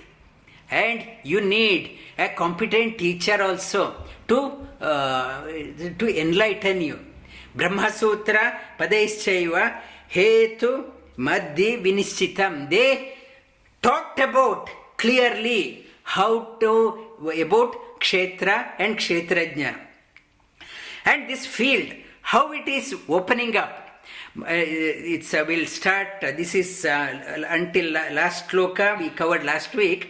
[0.70, 3.94] and you need a competent teacher also
[4.26, 4.38] to
[4.80, 5.42] uh,
[5.98, 6.98] to enlighten you
[7.59, 8.43] brahma sutra
[8.79, 9.63] padaischaiva
[10.15, 10.71] hetu
[11.27, 12.89] madhi vinischitam they
[13.87, 14.69] talked about
[15.03, 15.61] clearly
[16.15, 16.71] how to
[17.45, 17.71] about
[18.03, 19.71] kshetra and kshetrajna
[21.11, 21.89] and this field
[22.31, 23.73] how it is opening up
[24.41, 24.45] uh,
[25.15, 29.73] it's uh, we'll start uh, this is uh, until la- last shloka we covered last
[29.83, 30.03] week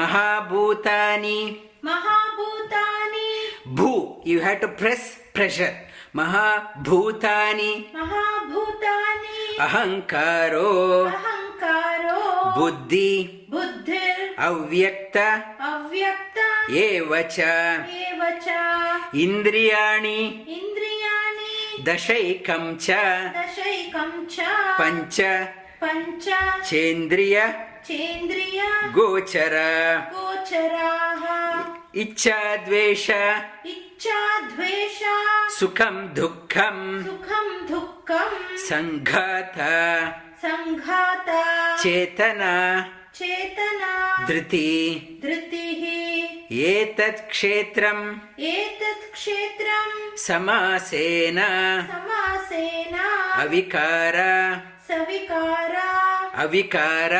[0.00, 1.38] mahabhutani
[1.88, 3.30] महाभूतानि
[3.78, 3.90] bhu
[4.30, 5.02] you have to press
[5.36, 5.74] pressure
[6.15, 15.17] mahabhutani महाभूतानि। ahankaro अहङ्कारो बुद्धि। बुद्धिर्। अव्यक्त।
[15.61, 18.47] अव्यक्त। एव च। एव च।
[19.15, 20.17] इन्द्रियाणि।
[20.47, 22.91] इन्द्रियाणि। दशैकं च।
[23.35, 24.37] दशैकं च।
[24.81, 25.21] पञ्च।
[25.81, 26.29] पञ्च।
[26.69, 28.61] चेन्द्रिय। चेन्द्रिय
[28.93, 29.55] गोचर।
[30.13, 31.23] गोचराः।
[31.95, 33.09] इच्छा द्वेष।
[33.65, 34.99] इच्छा द्वेष।
[35.59, 39.55] सुखं दुःखं। सुखं दुःखं। सङ्घात
[40.41, 42.81] सङ्घाता चेतना।
[43.15, 44.69] चेतना। धृति।
[45.23, 45.83] धृतिः।
[46.57, 51.39] एतत् क्षेत्रम्। एतत् क्षेत्रं समासेन।
[51.91, 52.97] समासेन।
[53.41, 54.15] अविकार।
[54.89, 55.87] सविकारा
[56.43, 57.13] अविकार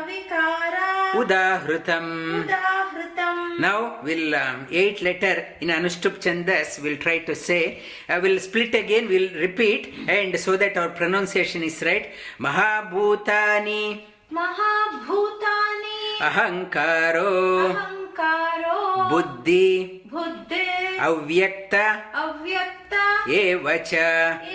[0.00, 0.88] अविकारा
[1.20, 7.80] उदाहृतम् उदाहृतम् Now we'll um, eight letter in Anushtup Chandas we'll try to say.
[8.08, 9.08] I uh, will split again.
[9.08, 12.10] We'll repeat and so that our pronunciation is right.
[12.40, 14.00] Mahabhutani
[14.32, 18.81] महाभूतानि ahankaro अहङ्कारो
[19.11, 19.67] buddhi
[20.11, 20.65] बुद्धे
[21.07, 21.85] avyakta
[22.23, 22.93] अव्यक्त
[23.39, 24.09] eva cha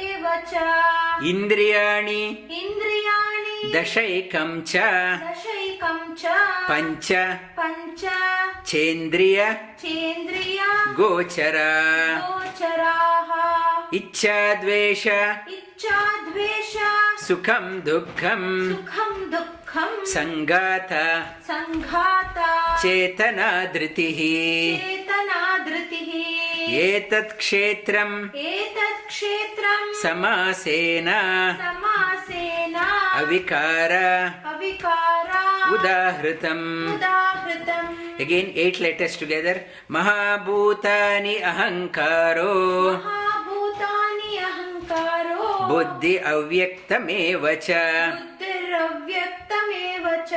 [0.07, 0.53] एव च
[1.31, 2.23] indriyani
[2.61, 4.75] इन्द्रियाणि दशैकं च
[5.25, 6.25] दशैकं च
[6.71, 7.09] पञ्च
[7.59, 8.03] पञ्च
[8.71, 9.39] चेन्द्रिय
[9.83, 10.61] चेन्द्रिय
[10.99, 11.71] गोचरा
[12.31, 13.31] गोचराः
[13.99, 15.68] इच्छा द्वेष इच्छा द्वेष
[17.28, 20.90] सुखं दुःखं सुखं दुःखं सङ्गात
[21.50, 22.50] सङ्घाता
[22.82, 24.20] चेतना धृतिः
[24.82, 26.10] चेतना धृतिः
[26.80, 31.10] एतत् क्षेत्रम् एतत् क्षेत्रं समासेन
[31.62, 32.76] समासेन
[33.22, 33.94] अविकार
[34.54, 35.44] अविकारा
[35.76, 39.64] उदाहृतम् उदाहृतम् Again, eight letters together.
[39.90, 42.56] Mahabhutani ahankaro
[42.96, 44.32] महाभूतानि
[44.92, 47.72] बुद्धि अव्यक्तमेव च।
[48.12, 50.34] बुद्धिरव्यक्तमेव च।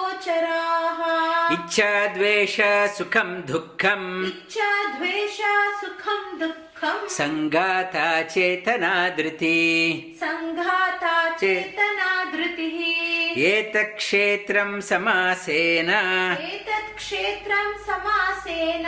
[1.54, 2.56] इच्छा द्वेष
[2.96, 5.38] सुखं दुःखम्। इच्छा द्वेष
[5.80, 9.58] सुखं दुःखं सङ्घाता चेतना धृति
[10.20, 12.78] सङ्घाता चेतना धृतिः
[13.50, 18.84] एतत्क्षेत्रम् समासेन। एतत्क्षेत्रम् समासेन।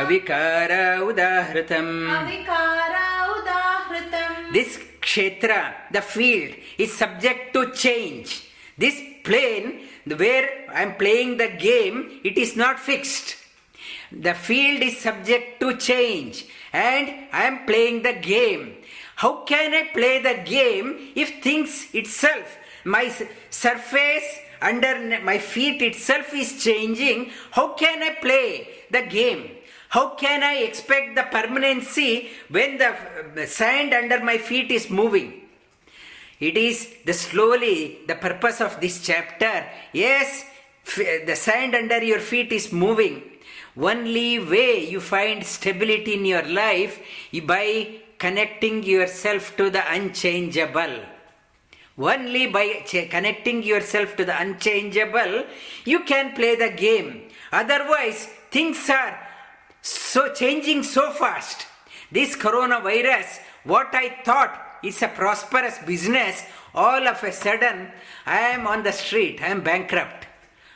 [0.00, 2.94] अविकार उदाहृतम्। अविकार
[3.38, 8.34] उदाहृतम्। This kshetra the field is subject to change
[8.78, 9.72] this plane
[10.16, 10.44] where
[10.76, 13.37] I am playing the game it is not fixed
[14.10, 18.76] The field is subject to change, and I am playing the game.
[19.16, 23.12] How can I play the game if things itself, my
[23.50, 27.30] surface under my feet itself is changing?
[27.50, 29.50] How can I play the game?
[29.90, 35.42] How can I expect the permanency when the sand under my feet is moving?
[36.40, 39.66] It is the slowly the purpose of this chapter.
[39.92, 40.44] Yes,
[40.96, 43.22] the sand under your feet is moving.
[43.80, 51.04] Only way you find stability in your life is by connecting yourself to the unchangeable.
[51.96, 55.44] Only by ch- connecting yourself to the unchangeable,
[55.84, 57.28] you can play the game.
[57.52, 59.18] Otherwise, things are
[59.80, 61.66] so changing so fast.
[62.10, 67.92] This coronavirus, what I thought is a prosperous business, all of a sudden
[68.26, 70.26] I am on the street, I am bankrupt.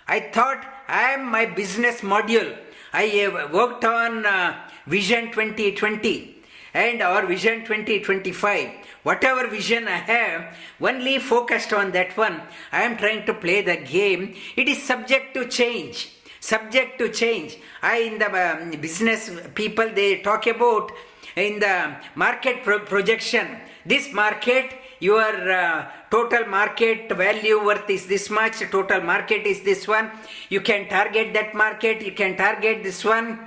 [0.06, 2.56] I thought I am my business module.
[2.92, 6.36] I have worked on uh, Vision 2020
[6.74, 8.70] and our Vision 2025.
[9.02, 12.40] Whatever vision I have, only focused on that one.
[12.70, 14.36] I am trying to play the game.
[14.56, 16.12] It is subject to change.
[16.38, 17.56] Subject to change.
[17.82, 20.92] I in the um, business people they talk about
[21.34, 23.58] in the market pro- projection.
[23.84, 28.60] This market, your uh, total market value worth is this much.
[28.70, 30.10] Total market is this one.
[30.50, 32.02] You can target that market.
[32.02, 33.38] You can target this one.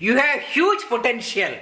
[0.00, 1.54] You have huge potential.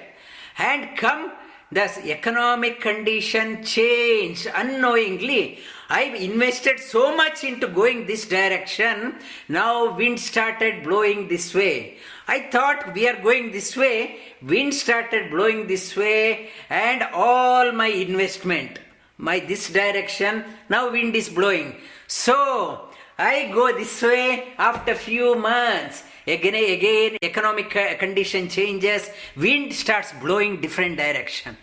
[0.57, 1.33] And come
[1.71, 5.59] the economic condition changed unknowingly.
[5.90, 9.16] I've invested so much into going this direction.
[9.49, 11.99] Now wind started blowing this way.
[12.26, 14.20] I thought we are going this way.
[14.41, 18.78] Wind started blowing this way, and all my investment,
[19.19, 20.45] my this direction.
[20.69, 21.77] Now wind is blowing.
[22.07, 22.89] So
[23.19, 26.05] I go this way after few months.
[26.27, 29.11] Again, again, economic uh, condition changes.
[29.37, 31.57] Wind starts blowing different direction.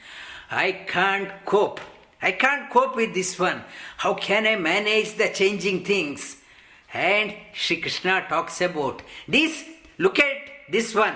[0.51, 1.80] I can't cope.
[2.22, 3.64] I can't cope with this one.
[3.97, 6.38] How can I manage the changing things?
[6.93, 9.64] And Sri Krishna talks about this.
[9.97, 10.38] Look at
[10.70, 11.16] this one.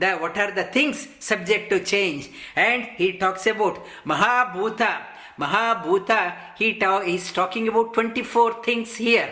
[0.00, 4.92] the what are the things subject to change and he talks about mahabhuta
[5.38, 9.30] mahabhuta he ta- is talking about 24 things here.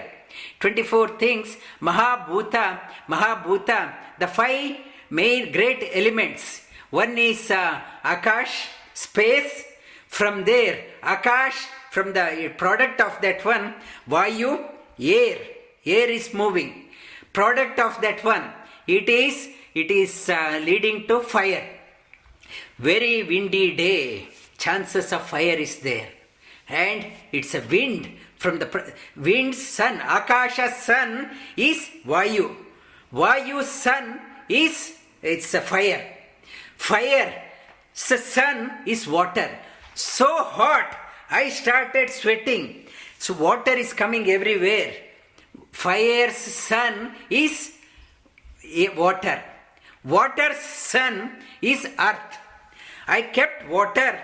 [0.60, 2.78] 24 things mahabhuta
[3.08, 4.76] mahabhuta the five
[5.10, 6.62] main great elements.
[6.90, 9.64] One is uh, akash space
[10.08, 11.58] from there akash
[11.90, 13.74] from the product of that one
[14.08, 14.64] vayu
[14.98, 15.38] air.
[15.84, 16.86] Air is moving.
[17.32, 18.44] Product of that one
[18.86, 21.66] it is it is uh, leading to fire.
[22.78, 24.28] Very windy day
[24.58, 26.08] chances of fire is there.
[26.68, 32.54] And it's a wind from the wind son akasha son is vayu.
[33.12, 36.04] Vayu son is it's a fire.
[36.76, 37.42] Fire
[37.94, 39.50] son is water.
[39.94, 40.96] So hot
[41.30, 42.86] i started sweating.
[43.18, 44.94] So water is coming everywhere.
[45.72, 47.72] Fire's son is
[48.64, 49.42] a- water.
[50.04, 52.38] Water's son is earth.
[53.06, 54.18] I kept water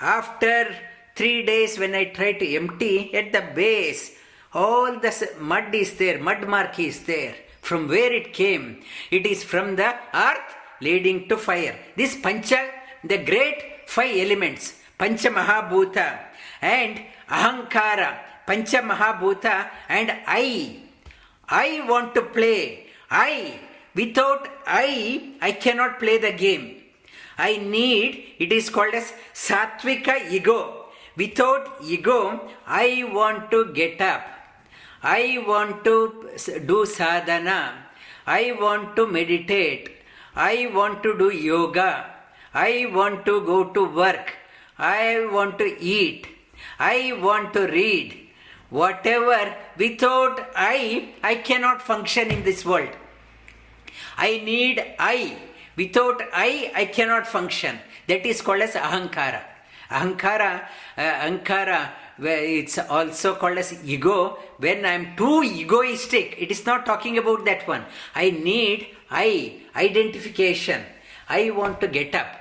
[0.00, 0.74] after
[1.16, 4.12] three days when i try to empty at the base
[4.52, 9.42] all the mud is there mud mark is there from where it came it is
[9.42, 9.90] from the
[10.28, 12.62] earth leading to fire this pancha
[13.12, 16.08] the great five elements pancha mahabhuta
[16.60, 17.00] and
[17.38, 18.10] ahankara
[18.46, 19.56] pancha mahabhuta
[19.88, 20.46] and i
[21.48, 22.86] I want to play.
[23.10, 23.58] I,
[23.94, 26.83] without I, I cannot play the game.
[27.38, 30.86] I need, it is called as Satvika ego.
[31.16, 34.22] Without ego, I want to get up.
[35.02, 36.30] I want to
[36.66, 37.74] do sadhana.
[38.26, 39.90] I want to meditate.
[40.34, 42.06] I want to do yoga.
[42.54, 44.34] I want to go to work.
[44.78, 46.26] I want to eat.
[46.78, 48.24] I want to read
[48.80, 52.94] whatever without i i cannot function in this world
[54.16, 55.36] i need i
[55.76, 57.78] without i i cannot function.
[58.06, 59.42] That is called as ahankara.
[59.90, 60.62] Ahankara
[60.96, 64.38] uh, ahankara it's also called as ego.
[64.58, 67.84] When i am too egoistic it is not talking about that one.
[68.14, 70.82] I need i identification.
[71.28, 72.40] I want to get up.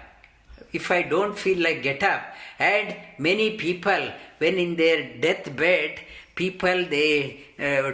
[0.72, 2.24] If I don't feel like get up,
[2.60, 6.00] and many people, when in their deathbed,
[6.36, 7.92] people they uh,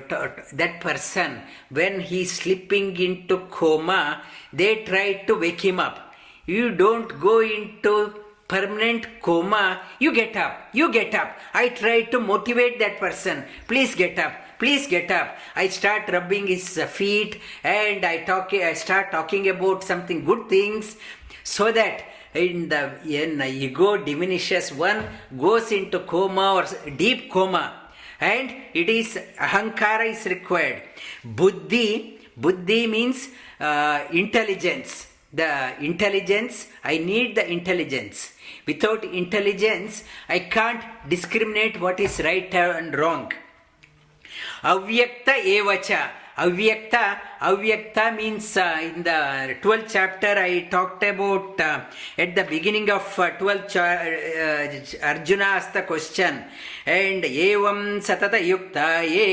[0.53, 4.21] that person when he's slipping into coma,
[4.53, 6.13] they try to wake him up.
[6.45, 8.13] You don't go into
[8.47, 9.81] permanent coma.
[9.99, 10.69] You get up.
[10.73, 11.37] You get up.
[11.53, 13.45] I try to motivate that person.
[13.67, 14.33] Please get up.
[14.57, 15.37] Please get up.
[15.55, 18.53] I start rubbing his feet and I talk.
[18.53, 20.97] I start talking about something good things,
[21.43, 25.05] so that in the in ego diminishes one
[25.37, 27.88] goes into coma or deep coma
[28.19, 30.81] and it is ahankara is required.
[31.23, 35.07] Buddhi buddhi means uh, intelligence.
[35.31, 38.33] The intelligence i need the intelligence.
[38.65, 43.31] Without intelligence i can't discriminate what is right and wrong.
[44.63, 46.09] Avyakta evacha
[46.45, 47.03] avyakta
[47.49, 49.19] avyakta means uh, in the
[49.63, 51.79] 12th chapter i talked about uh,
[52.17, 56.33] at the beginning of uh, 12th cha- uh, arjuna asked the question
[56.85, 59.27] and evam satata yukta ye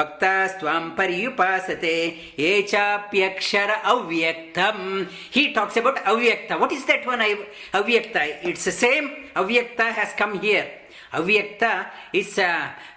[0.00, 1.96] bhakta swam pariyupasate
[2.42, 7.46] ye chapyakshara avyaktam he talks about avyakta what is that one I-
[7.80, 10.66] avyakta it's the same avyakta has come here
[11.12, 11.20] uh,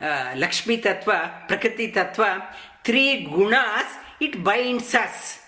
[0.01, 2.31] uh, lakshmi tattva prakriti tattva
[2.83, 3.87] three gunas
[4.19, 5.39] it binds us.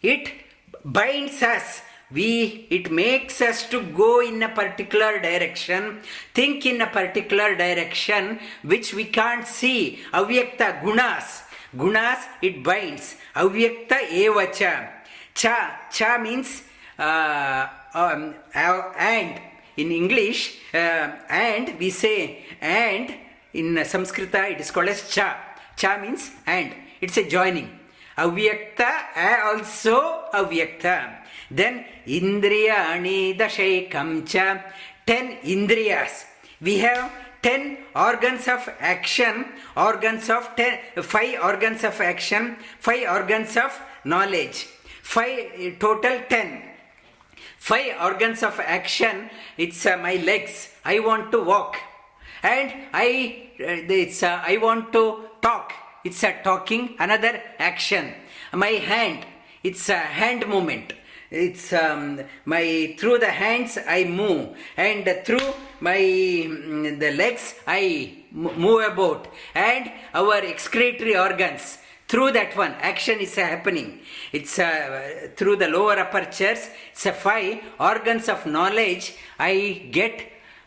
[0.00, 0.30] It
[0.84, 1.82] binds us.
[2.12, 6.00] We it makes us to go in a particular direction
[6.32, 9.98] think in a particular direction which we can't see.
[10.12, 11.42] Avyakta gunas.
[11.76, 13.16] Gunas it binds.
[13.34, 14.90] Avyakta evacha.
[15.34, 16.62] Cha cha means
[16.98, 19.40] uh, um, uh, and.
[19.76, 23.12] In english uh, and we say and
[23.52, 25.53] in Sanskrita it is called as cha.
[25.76, 26.72] Cha means and.
[27.00, 27.68] It's a joining.
[28.16, 28.90] Avyakta
[29.44, 31.16] also avyakta.
[31.50, 34.62] Then indriyani dashekam cha.
[35.06, 36.24] Ten indriyas.
[36.60, 37.12] We have
[37.42, 39.44] ten organs of action,
[39.76, 44.68] organs of ten, five organs of action, five organs of knowledge.
[45.02, 46.74] Five total ten
[47.64, 51.76] five organs of action it's uh, my legs i want to walk
[52.42, 53.08] and i
[53.58, 55.04] uh, it's uh, i want to
[55.44, 55.72] talk.
[56.04, 58.14] It's a talking another action.
[58.52, 59.26] My hand
[59.62, 60.92] it's a hand movement.
[61.30, 65.48] It's um, my through the hands i move and through
[65.80, 67.82] my mm, the legs i
[68.32, 71.78] move about and our excretory organs.
[72.06, 74.00] Through that one action is happening.
[74.32, 80.16] It's uh, through the lower apertures it's a five organs of knowledge i get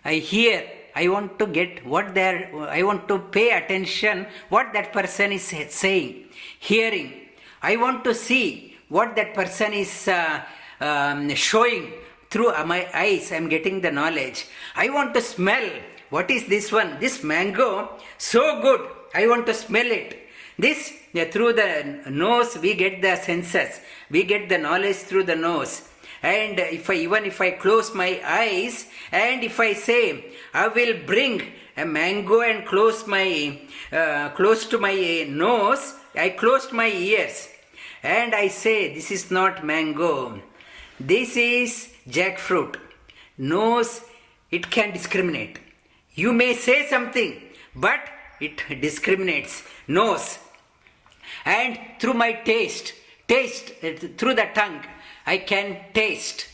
[0.06, 2.42] i hear i want to get what they're
[2.80, 4.26] i want to pay attention
[4.56, 5.46] what that person is
[5.84, 6.28] saying
[6.60, 7.14] hearing.
[7.62, 10.42] I want to see what that person is uh,
[10.80, 11.94] um, showing
[12.30, 13.32] through my eyes.
[13.32, 14.48] I'm getting the knowledge.
[14.76, 15.70] I want to smell.
[16.10, 17.00] What is this one?
[17.00, 18.82] This mango so good.
[19.14, 20.20] I want to smell it.
[20.58, 23.80] This yeah, through the nose we get the senses.
[24.10, 25.87] We get the knowledge through the nose
[26.22, 30.98] and if i even if i close my eyes and if i say i will
[31.06, 31.42] bring
[31.78, 33.60] a mango and close my
[33.92, 37.50] uh, close to my nose i closed my ears.
[38.04, 40.42] And i say this is not mango.
[41.00, 42.78] This is jackfruit.
[43.38, 44.02] Nose
[44.50, 45.60] it can discriminate.
[46.16, 47.42] You may say something
[47.76, 48.00] but
[48.40, 50.40] it discriminates nose.
[51.46, 52.94] And through my taste
[53.28, 54.84] taste uh, through the tongue
[55.28, 56.48] i can taste.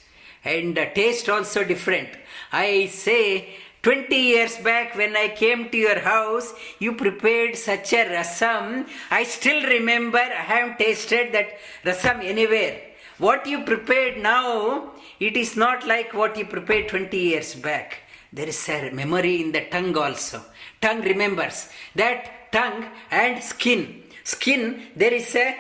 [0.44, 2.10] And uh, taste also different.
[2.52, 8.04] I say 20 years back when i came to your house you prepared such a
[8.16, 8.88] rasam.
[9.12, 11.50] I still remember i have tasted that
[11.86, 12.82] rasam anywhere.
[13.18, 18.00] What you prepared now it is not like what you prepared 20 years back.
[18.32, 20.42] There is a memory in the tongue also.
[20.82, 21.70] Tongue remembers.
[21.96, 25.56] That tongue and skin Skin, there is a,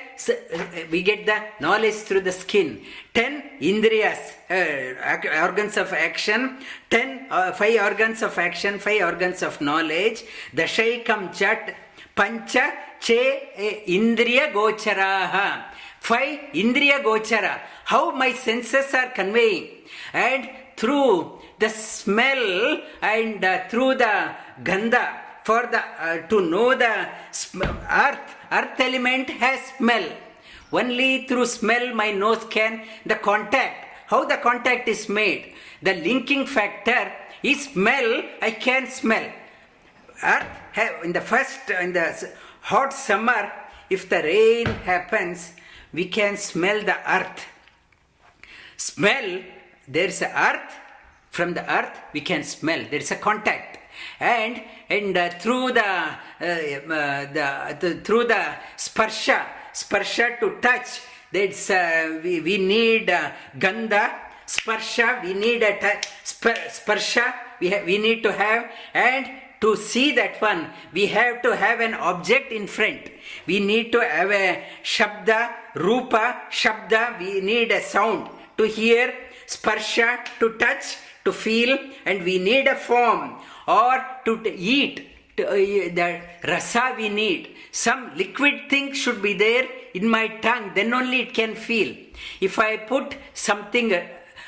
[0.89, 2.81] we get the knowledge through the skin.
[3.13, 6.59] 10 indriyas, uh, organs of action,
[6.89, 10.23] 10, uh, 5 organs of action, 5 organs of knowledge.
[10.53, 11.75] The Dashaikam chat,
[12.15, 15.65] pancha, che, indriya gocharaha.
[15.99, 17.59] 5 indriya gochara.
[17.85, 19.67] How my senses are conveying.
[20.13, 24.31] And through the smell and uh, through the
[24.63, 27.07] ganda, for the uh, to know the
[28.05, 30.07] earth earth element has smell.
[30.71, 35.53] Only through smell my nose can the contact how the contact is made.
[35.81, 39.31] The linking factor is smell i can smell.
[40.23, 42.07] Earth have, in the first in the
[42.61, 43.51] hot summer
[43.89, 45.53] if the rain happens
[45.93, 47.45] we can smell the earth.
[48.77, 49.41] Smell
[49.87, 50.71] there is a earth
[51.29, 53.72] from the earth we can smell there is a contact
[54.23, 58.43] and and uh, through the, uh, the, the through the
[58.77, 61.01] sparsha sparsha to touch
[61.31, 64.05] that's uh, we, we need uh, gandha
[64.47, 69.27] sparsha we need a touch sparsha we, have, we need to have and
[69.59, 73.09] to see that one we have to have an object in front.
[73.47, 79.13] We need to have a shabda rupa shabda we need a sound to hear
[79.47, 85.53] sparsha to touch to feel and we need a form or to eat to, uh,
[85.53, 87.55] the rasa we need.
[87.71, 91.95] Some liquid thing should be there in my tongue then only it can feel.
[92.39, 94.05] If i put something uh,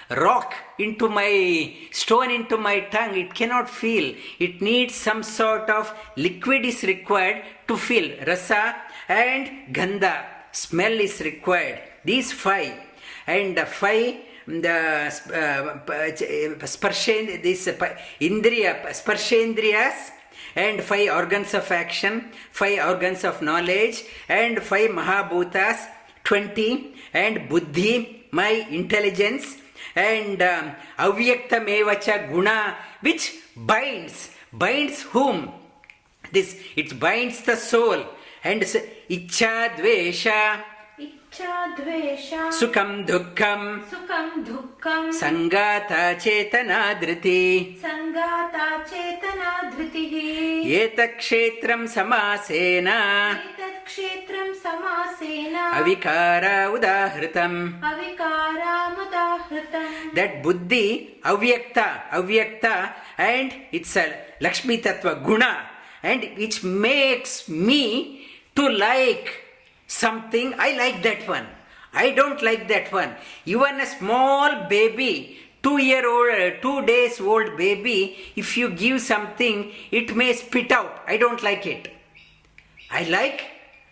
[0.10, 4.16] rock into my stone into my tongue it cannot feel.
[4.40, 8.08] It needs some sort of liquid is required to feel.
[8.26, 8.76] Rasa
[9.08, 11.82] and gandha smell is required.
[12.04, 12.74] These five.
[13.28, 14.16] And the five
[14.48, 17.74] the uh, sparshen, this uh,
[18.22, 20.12] indriya, sparshendriyas
[20.56, 25.88] and five organs of action, five organs of knowledge and five mahabhutas,
[26.24, 29.58] 20 and buddhi, my intelligence
[29.96, 35.52] and um, avyaktamevacha guna which binds, binds whom?
[36.32, 38.04] This, it binds the soul
[38.44, 40.64] and icha dvesha
[41.38, 56.68] सुखम दुखम सुखम दुखम संगाता चेतना धृति संगाता चेतना धृति एतत्क्षेत्रं समासेन। अविकारा समासेन। अविकारा
[56.68, 62.66] उदाहृतम्। अविकारामुदाहृतम् that बुद्धि अव्यक्त अव्यक्त
[63.20, 64.06] and it's a
[64.42, 65.44] लक्ष्मीतत्व guna
[66.06, 68.18] and it's makes me
[68.56, 69.45] to like
[69.88, 71.48] something, I like that one.
[71.94, 73.16] I don't like that one.
[73.46, 79.02] Even a small baby, two year old, uh, two days old baby, if you give
[79.02, 81.02] something, it may spit out.
[81.08, 81.92] I don't like it.
[82.92, 83.46] I like,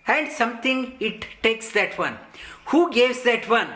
[0.05, 2.17] and something it takes that one.
[2.65, 3.69] Who gives that one?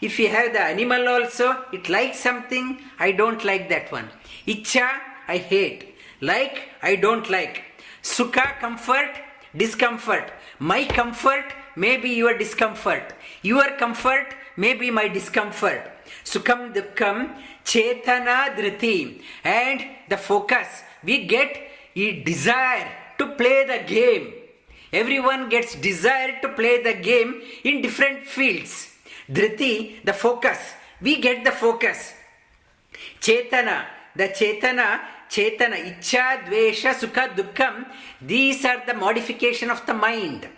[0.00, 4.08] If you have the animal also, it likes something, I don't like that one.
[4.46, 4.88] Icha,
[5.26, 5.94] I hate.
[6.20, 7.64] Like, I don't like.
[8.02, 9.10] Sukha, comfort,
[9.56, 10.32] discomfort.
[10.58, 13.14] My comfort may be your discomfort.
[13.42, 15.82] Your comfort may be my discomfort.
[16.24, 19.22] Sukham dukkam chetana dhriti.
[19.44, 21.56] And the focus, we get
[21.94, 24.34] a desire to play the game.
[24.92, 28.94] Everyone gets desire to play the game in different fields.
[29.30, 30.58] Dhriti, the focus.
[31.00, 32.14] We get the focus.
[33.20, 33.84] Chetana,
[34.16, 37.86] the Chetana, Chetana, Icha, Dvesha, Sukha, Dukkham,
[38.20, 40.48] these are the modification of the mind.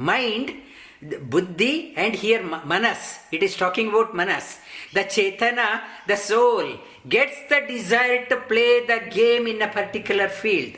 [0.00, 0.54] Mind,
[1.02, 4.58] Buddhi, and here Manas, it is talking about Manas.
[4.94, 10.76] The Chetana, the soul, gets the desire to play the game in a particular field.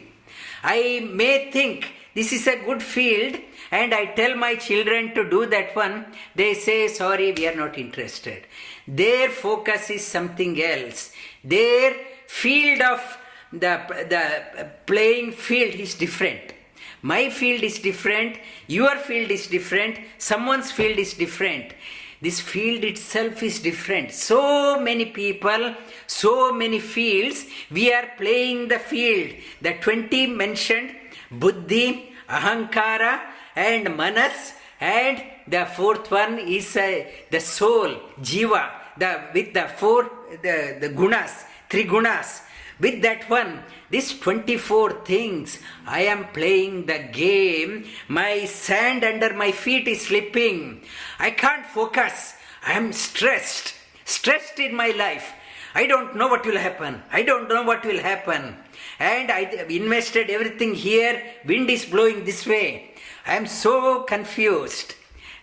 [0.64, 3.38] I may think this is a good field
[3.70, 7.78] and I tell my children to do that one, they say, sorry, we are not
[7.78, 8.42] interested.
[8.88, 11.12] Their focus is something else.
[11.44, 11.94] Their
[12.26, 13.18] field of
[13.52, 16.54] the, the uh, playing field is different.
[17.02, 18.38] My field is different,
[18.68, 21.74] your field is different, someone's field is different.
[22.20, 24.12] This field itself is different.
[24.12, 25.74] So many people,
[26.06, 29.34] so many fields, we are playing the field.
[29.60, 30.94] The 20 mentioned
[31.32, 33.20] Buddhi, Ahankara,
[33.56, 40.08] and Manas, and the fourth one is uh, the soul, Jiva, the, with the four,
[40.42, 42.42] the, the gunas, three gunas.
[42.82, 47.84] With that one, these 24 things, I am playing the game.
[48.08, 50.82] My sand under my feet is slipping.
[51.20, 52.34] I can't focus.
[52.66, 53.74] I am stressed,
[54.04, 55.32] stressed in my life.
[55.76, 57.02] I don't know what will happen.
[57.12, 58.56] I don't know what will happen.
[58.98, 61.22] And I invested everything here.
[61.46, 62.94] Wind is blowing this way.
[63.24, 64.96] I am so confused.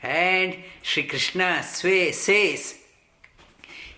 [0.03, 2.78] And Sri Krishna says,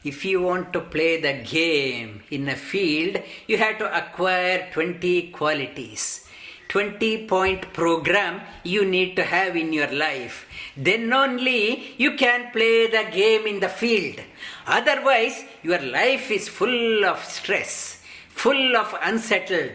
[0.03, 5.31] if you want to play the game in a field, you have to acquire 20
[5.31, 6.27] qualities.
[6.69, 10.45] 20 point program you need to have in your life.
[10.77, 14.21] Then only you can play the game in the field.
[14.65, 19.73] Otherwise, your life is full of stress, full of unsettled.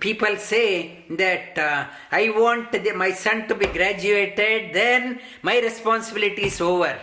[0.00, 6.46] People say that uh, I want the, my son to be graduated, then my responsibility
[6.46, 6.98] is over.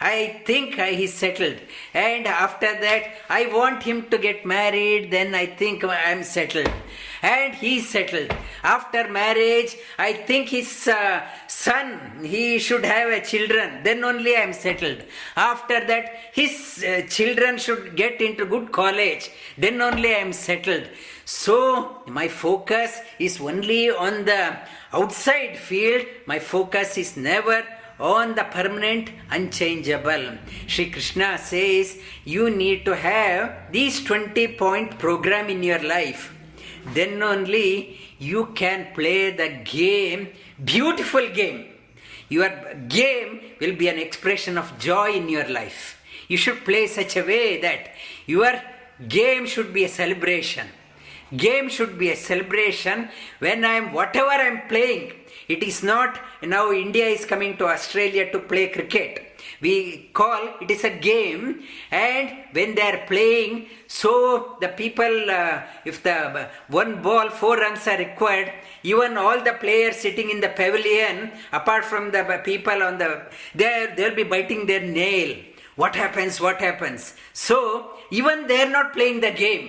[0.00, 1.58] I think I, he's settled.
[1.92, 6.72] And after that, I want him to get married, then I think I'm settled.
[7.22, 8.34] And he's settled.
[8.62, 14.54] After marriage, I think his uh, son, he should have a children, then only I'm
[14.54, 15.04] settled.
[15.36, 20.88] After that, his uh, children should get into good college, then only I'm settled.
[21.26, 24.56] So, my focus is only on the
[24.94, 27.64] outside field, my focus is never
[28.00, 30.38] on the permanent unchangeable.
[30.66, 36.34] Sri Krishna says you need to have these 20 point program in your life.
[36.94, 40.28] Then only you can play the game,
[40.64, 41.66] beautiful game.
[42.28, 42.50] Your
[42.88, 46.00] game will be an expression of joy in your life.
[46.28, 47.90] You should play such a way that
[48.26, 48.52] your
[49.08, 50.68] game should be a celebration.
[51.36, 55.12] Game should be a celebration when I am whatever I am playing.
[55.54, 59.12] It is not now India is coming to Australia to play cricket.
[59.60, 65.62] We call it is a game, and when they are playing, so the people, uh,
[65.84, 68.52] if the one ball, four runs are required,
[68.84, 73.10] even all the players sitting in the pavilion, apart from the people on the,
[73.54, 75.36] there they'll be biting their nail.
[75.74, 76.40] What happens?
[76.40, 77.14] What happens?
[77.32, 77.58] So
[78.10, 79.66] even they are not playing the game.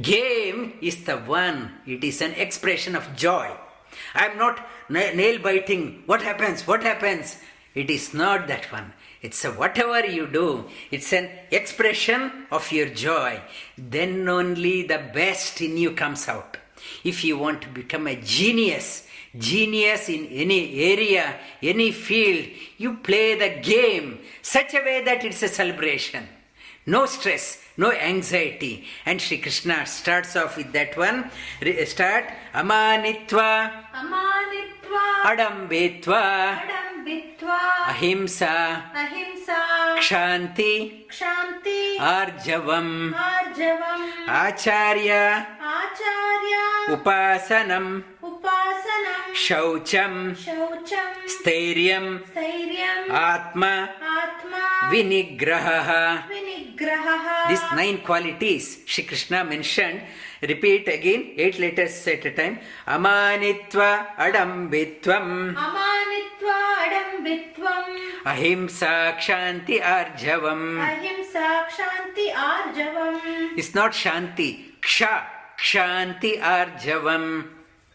[0.00, 3.50] Game is the one, it is an expression of joy.
[4.14, 6.02] I am not na- nail biting.
[6.06, 6.66] What happens?
[6.66, 7.36] What happens?
[7.74, 8.92] It is not that one.
[9.20, 13.40] It's a whatever you do, it's an expression of your joy.
[13.76, 16.58] Then only the best in you comes out.
[17.02, 23.34] If you want to become a genius, genius in any area, any field, you play
[23.34, 26.28] the game such a way that it's a celebration
[26.85, 28.85] No stress, no anxiety.
[29.05, 31.29] And Sri Krishna starts off with that one.
[31.61, 36.23] Re- Start Amanitva, amanitva Adambetva,
[36.63, 37.59] अडम्बित्वा
[37.89, 38.55] Ahimsa,
[38.95, 39.61] अहिंसा
[39.99, 40.73] Kshanti,
[41.09, 46.55] क्षान्ति Arjavam, आर्जवम् Acharya, आचार्य
[46.95, 56.23] Upasanam, उपासनम् Shaucham, शौचम् Stairyam, स्थैर्यम् Atma, आत्मा Vinigraha.
[56.78, 60.00] विनिग्रहः These nine qualities Shri Krishna mentioned.
[60.42, 62.58] Repeat again, eight letters at a time.
[62.86, 70.80] Amanitva, Adambitvam, अमानित्वा अडम्बित्वम् Ahimsa, Kshanti, Arjavam.
[70.80, 75.22] अहिंसा क्षान्ति आर्जवम् It's not Shanti, Ksha,
[75.58, 77.44] Kshanti, Arjavam.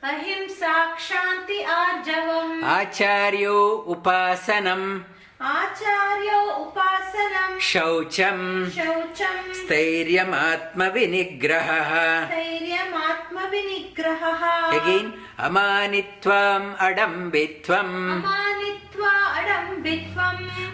[0.03, 5.03] अहिंसा क्षान्ति आर्जवम् Acharyo, Upasanam,
[5.41, 18.88] चार्यो उपासनम्। शौचम्। शौचम्। स्थैर्यमात्मविनिग्रहः। स्थैर्यमात्मविनिग्रहः। यदि अमानित्वम् अडम्बित्वम्। अमानित्वम्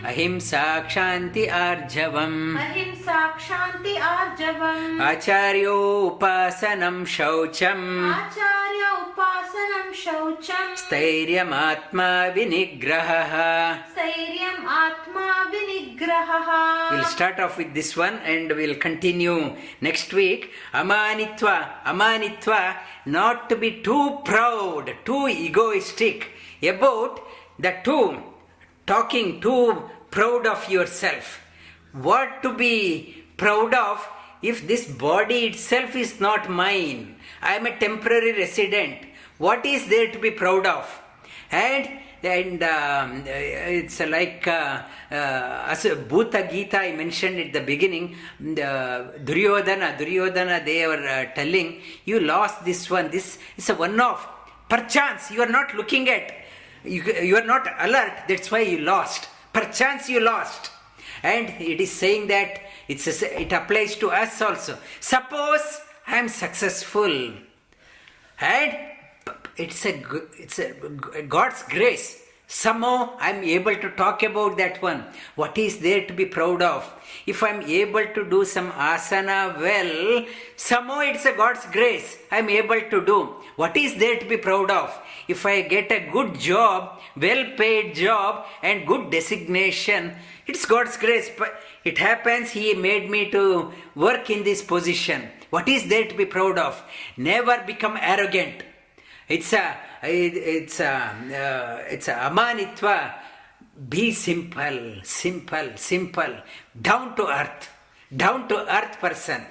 [0.06, 16.92] अहिंसा क्षान्ति आर्जवम्। अहिंसा क्षान्ति आर्जवम्। आचार्योपासनं शौचम् आचार्योपासनं शौचम् स्थैर्यमात्मा विनिग्रहः। स्थैर्यम् आत्मा विनिग्रहः।
[16.92, 19.52] Will start off with this one and will continue
[19.84, 22.76] next week amanitva amanitva
[23.08, 26.24] not to be too proud too egoistic
[26.66, 28.22] about the two,
[28.86, 31.42] talking too proud of yourself.
[31.94, 34.08] What to be proud of
[34.42, 37.16] if this body itself is not mine?
[37.42, 39.06] I am a temporary resident.
[39.38, 41.02] What is there to be proud of?
[41.52, 41.90] And
[42.24, 44.82] and um, it's like uh,
[45.12, 51.26] uh, as Bhuta Gita I mentioned at the beginning, the Duryodhana, Duryodhana, they were uh,
[51.36, 54.28] telling, you lost this one, this is a one-off.
[54.68, 56.32] Perchance you are not looking at,
[56.86, 59.30] you, you are not alert, that's why you lost.
[59.54, 60.72] Perchance you lost.
[61.24, 64.78] And it is saying that it's a, it applies to us also.
[65.00, 67.34] Suppose I am successful
[68.40, 68.78] and
[69.58, 70.04] it's a
[70.38, 70.74] it's a
[71.28, 72.22] God's grace.
[72.48, 75.06] Somehow I'm able to talk about that one.
[75.36, 76.94] What is there to be proud of?
[77.26, 80.26] If I'm able to do some asana well,
[80.56, 82.18] somehow it's a God's grace.
[82.32, 83.36] I'm able to do.
[83.56, 85.00] What is there to be proud of?
[85.28, 90.16] If I get a good job, well paid job, and good designation,
[90.48, 91.32] it's God's grace.
[91.84, 95.30] It happens He made me to work in this position.
[95.50, 96.84] What is there to be proud of?
[97.18, 98.64] Never become arrogant.
[99.28, 103.14] It's a it's a uh, it's a amanitva.
[103.90, 106.38] Be simple, simple, simple,
[106.80, 107.70] down to earth,
[108.16, 109.46] down to earth person.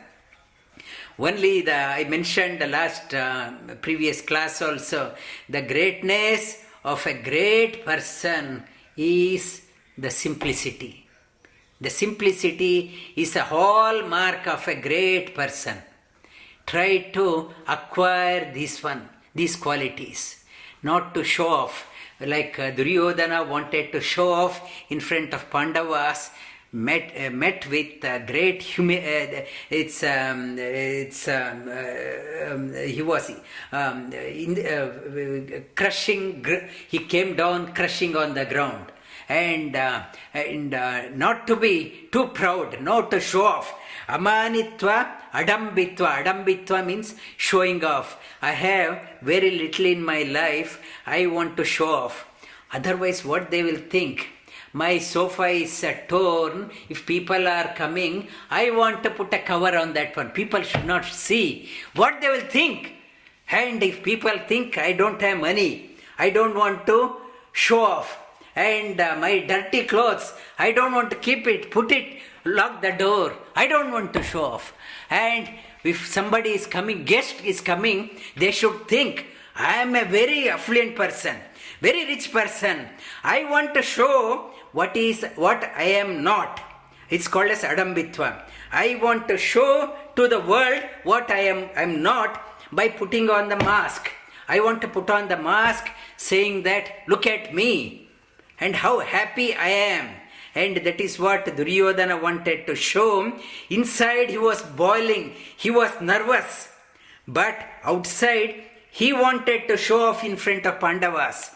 [1.19, 5.15] Only the I mentioned the last uh, previous class also
[5.49, 8.65] the greatness of a great person
[8.97, 9.62] is
[9.97, 11.07] the simplicity.
[11.81, 15.79] The simplicity is a hallmark of a great person.
[16.67, 20.45] Try to acquire this one, these qualities,
[20.83, 21.87] not to show off.
[22.21, 26.31] Like uh, Duryodhana wanted to show off in front of Pandavas,
[26.75, 33.01] met uh, met with uh, great humi- uh, it's um, it's um, uh, um, he
[33.01, 33.31] was
[33.70, 38.91] um, in, uh, crushing gr- he came down crushing on the ground.
[39.27, 40.03] And uh,
[40.35, 40.70] and
[41.16, 43.75] not to be too proud not to show off.
[44.09, 46.22] Amanitva adambitva.
[46.22, 48.18] Adambitva means showing off.
[48.43, 52.27] I have very little in my life i want to show off.
[52.70, 54.34] Otherwise what they will think
[54.75, 56.68] my sofa is uh, torn.
[56.89, 60.31] If people are coming i want to put a cover on that one.
[60.31, 61.68] People should not see.
[61.95, 62.93] What they will think?
[63.51, 65.91] And if people think i don't have money.
[66.18, 67.16] I don't want to
[67.53, 68.18] show off.
[68.57, 71.70] And uh, my dirty clothes i don't want to keep it.
[71.70, 73.33] Put it lock the door.
[73.55, 74.75] I don't want to show off.
[75.09, 75.49] And
[75.85, 80.97] if somebody is coming guest is coming they should think i am a very affluent
[80.97, 81.37] person
[81.81, 82.89] very rich person.
[83.22, 86.62] I want to show what is what i am not
[87.16, 88.31] it's called as adambitva
[88.85, 89.72] i want to show
[90.16, 92.41] to the world what i am i'm not
[92.81, 94.11] by putting on the mask
[94.57, 95.93] i want to put on the mask
[96.31, 97.75] saying that look at me
[98.61, 100.09] and how happy I am.
[100.55, 103.33] And that is what Duryodhana wanted to show.
[103.68, 106.68] Inside he was boiling, he was nervous.
[107.27, 111.51] But outside he wanted to show off in front of Pandavas.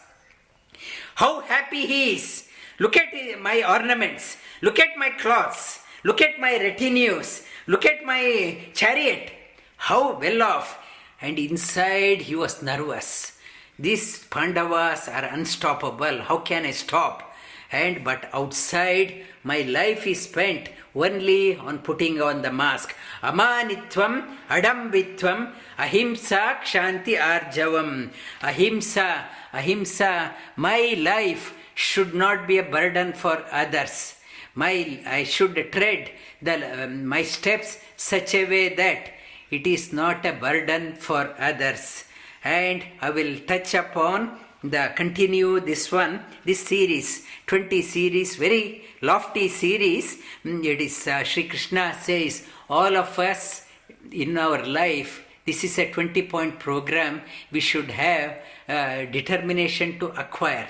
[1.15, 2.48] How happy he is.
[2.81, 8.57] Look at my ornaments, look at my clothes, look at my retinues, look at my
[8.73, 9.33] chariot.
[9.77, 10.79] How well off.
[11.21, 13.33] And inside he was nervous.
[13.79, 16.23] These Pandavas are unstoppable.
[16.23, 17.35] How can I stop?
[17.73, 22.95] And but outside, my life is spent only on putting on the mask.
[23.23, 28.11] Amanitvam, adambitvam, ahimsa, kshanti arjavam.
[28.41, 34.17] Ahimsa, ahimsa, my life should not be a burden for others.
[34.57, 36.11] My, I should tread
[36.43, 39.11] the, um, my steps such a way that
[39.49, 42.03] it is not a burden for others
[42.43, 49.47] and I will touch upon the continue this one, this series, 20 series, very lofty
[49.47, 50.19] series.
[50.45, 53.67] Mm, It is uh, Sri Krishna says, all of us
[54.11, 57.23] in our life, this is a 20 point program,
[57.53, 60.69] we should have uh, determination to acquire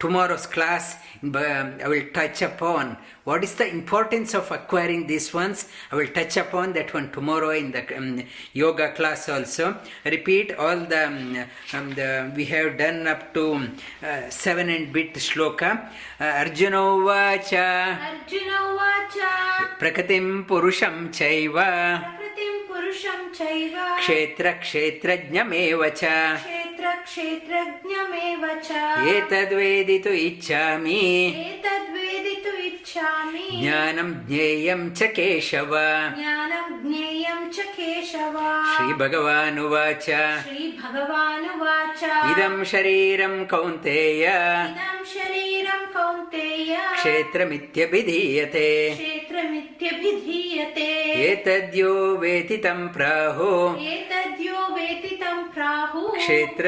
[0.00, 2.96] tomorrow's class um, i will touch upon
[3.30, 5.68] what is the importance of acquiring these ones.
[5.92, 8.22] I will touch upon that one tomorrow in the um,
[8.52, 9.76] yoga class also.
[10.04, 11.44] Repeat all the, um,
[11.74, 15.90] um the we have done up to um, uh, 7 and bit shloka.
[16.18, 21.68] Uh, arjuna vacha arjuna vacha prakatim purusham chaiva.
[22.02, 23.84] Prakatim purusham chaiva.
[24.00, 28.68] Kshetra kshetrajnyameva cha kshetra क्षेत्रक्षेत्रज्ञमेव च।
[29.08, 35.70] एतद्वेदितु इच्छामि। एतद्वेदितुम् इच्छामि। ज्ञानं ज्ञेयं च केशव।
[36.18, 52.16] ज्ञानं ज्ञेयं च केशव। श्रीभगवानुवाच। श्रीभगवानुवाच। इदं शरीरं कौन्तेय। इदं शरीरं कौन्तेय। क्षेत्रमित्यभिधीयते। क्षेत्रमित्यभिधीयते। एतद्यो
[52.16, 56.18] वेति तं प्राहो। एतद्यो वेति तं प्राहुः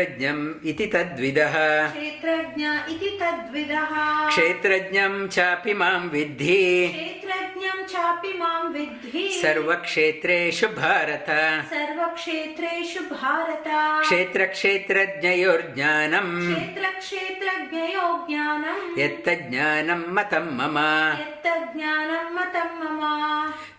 [0.03, 1.55] क्षेत्रज्ञम् इति तद्विदः
[1.93, 3.93] क्षेत्रज्ञ इति तद्विदः
[4.31, 6.57] क्षेत्रज्ञं चापि मां विद्धि
[6.95, 11.29] क्षेत्रज्ञं चापि मां विद्धि सर्वक्षेत्रेषु भारत
[11.73, 13.69] सर्वक्षेत्रेषु भारत
[14.07, 20.77] क्षेत्रक्षेत्रज्ञयोर्ज्ञानम् क्षेत्रक्षेत्रज्ञयो ज्ञानं यत्तज्ज्ञानं मतं मम
[21.23, 23.01] यत्तज्ज्ञानं मतं मम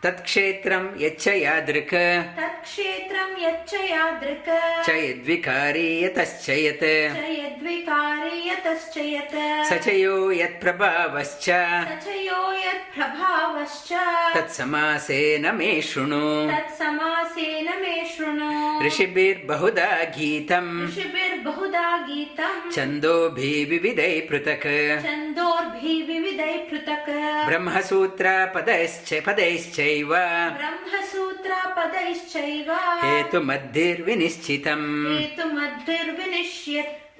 [0.04, 1.94] तत्क्षेत्रं यच्च यादृक्
[2.38, 4.50] तत्क्षेत्रं यच्च यादृक्
[4.86, 5.86] च यद्विकारी
[6.18, 9.36] तश्च यद्विकारे यतश्चेत्
[9.70, 11.46] सचयो यत् प्रभावश्च
[11.90, 13.92] सचयो यत् प्रभावश्च
[14.36, 24.68] तत् समासेन मे श्रुणोमासेन मे श्रृणु ऋषिभिर्बहुधा गीतम्। ऋषिभिर्बहुधा गीतम्। छन्दोभिः विविधै पृथक्।
[25.04, 27.10] छन्दोर्भिः विविधै पृथक्।
[27.48, 30.12] ब्रह्मसूत्रा पदैश्च पदैश्चैव
[30.60, 32.72] ब्रह्मसूत्रा पदैश्चैव
[33.04, 34.88] हेतु मध्येर्विनिश्चितम्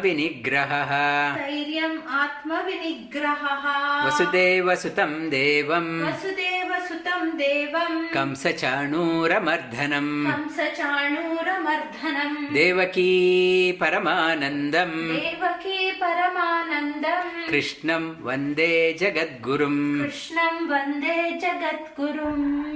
[0.08, 18.96] आत्मविनिग्रहः। धैर्यम् आत्मविनिग्रहः। वसुदेवसुतं देवम्। वसुदेवसुतं देवम्। कंसचाणूरमर्दनम्। कंसचाणूरमर्दनम्। देवकी परमानन्दम्। देवकी परमानन्दम्। कृष्णं वन्दे
[19.00, 22.68] जगद्गुरुम्। कृष्णं वन्दे जगद्गुरुम्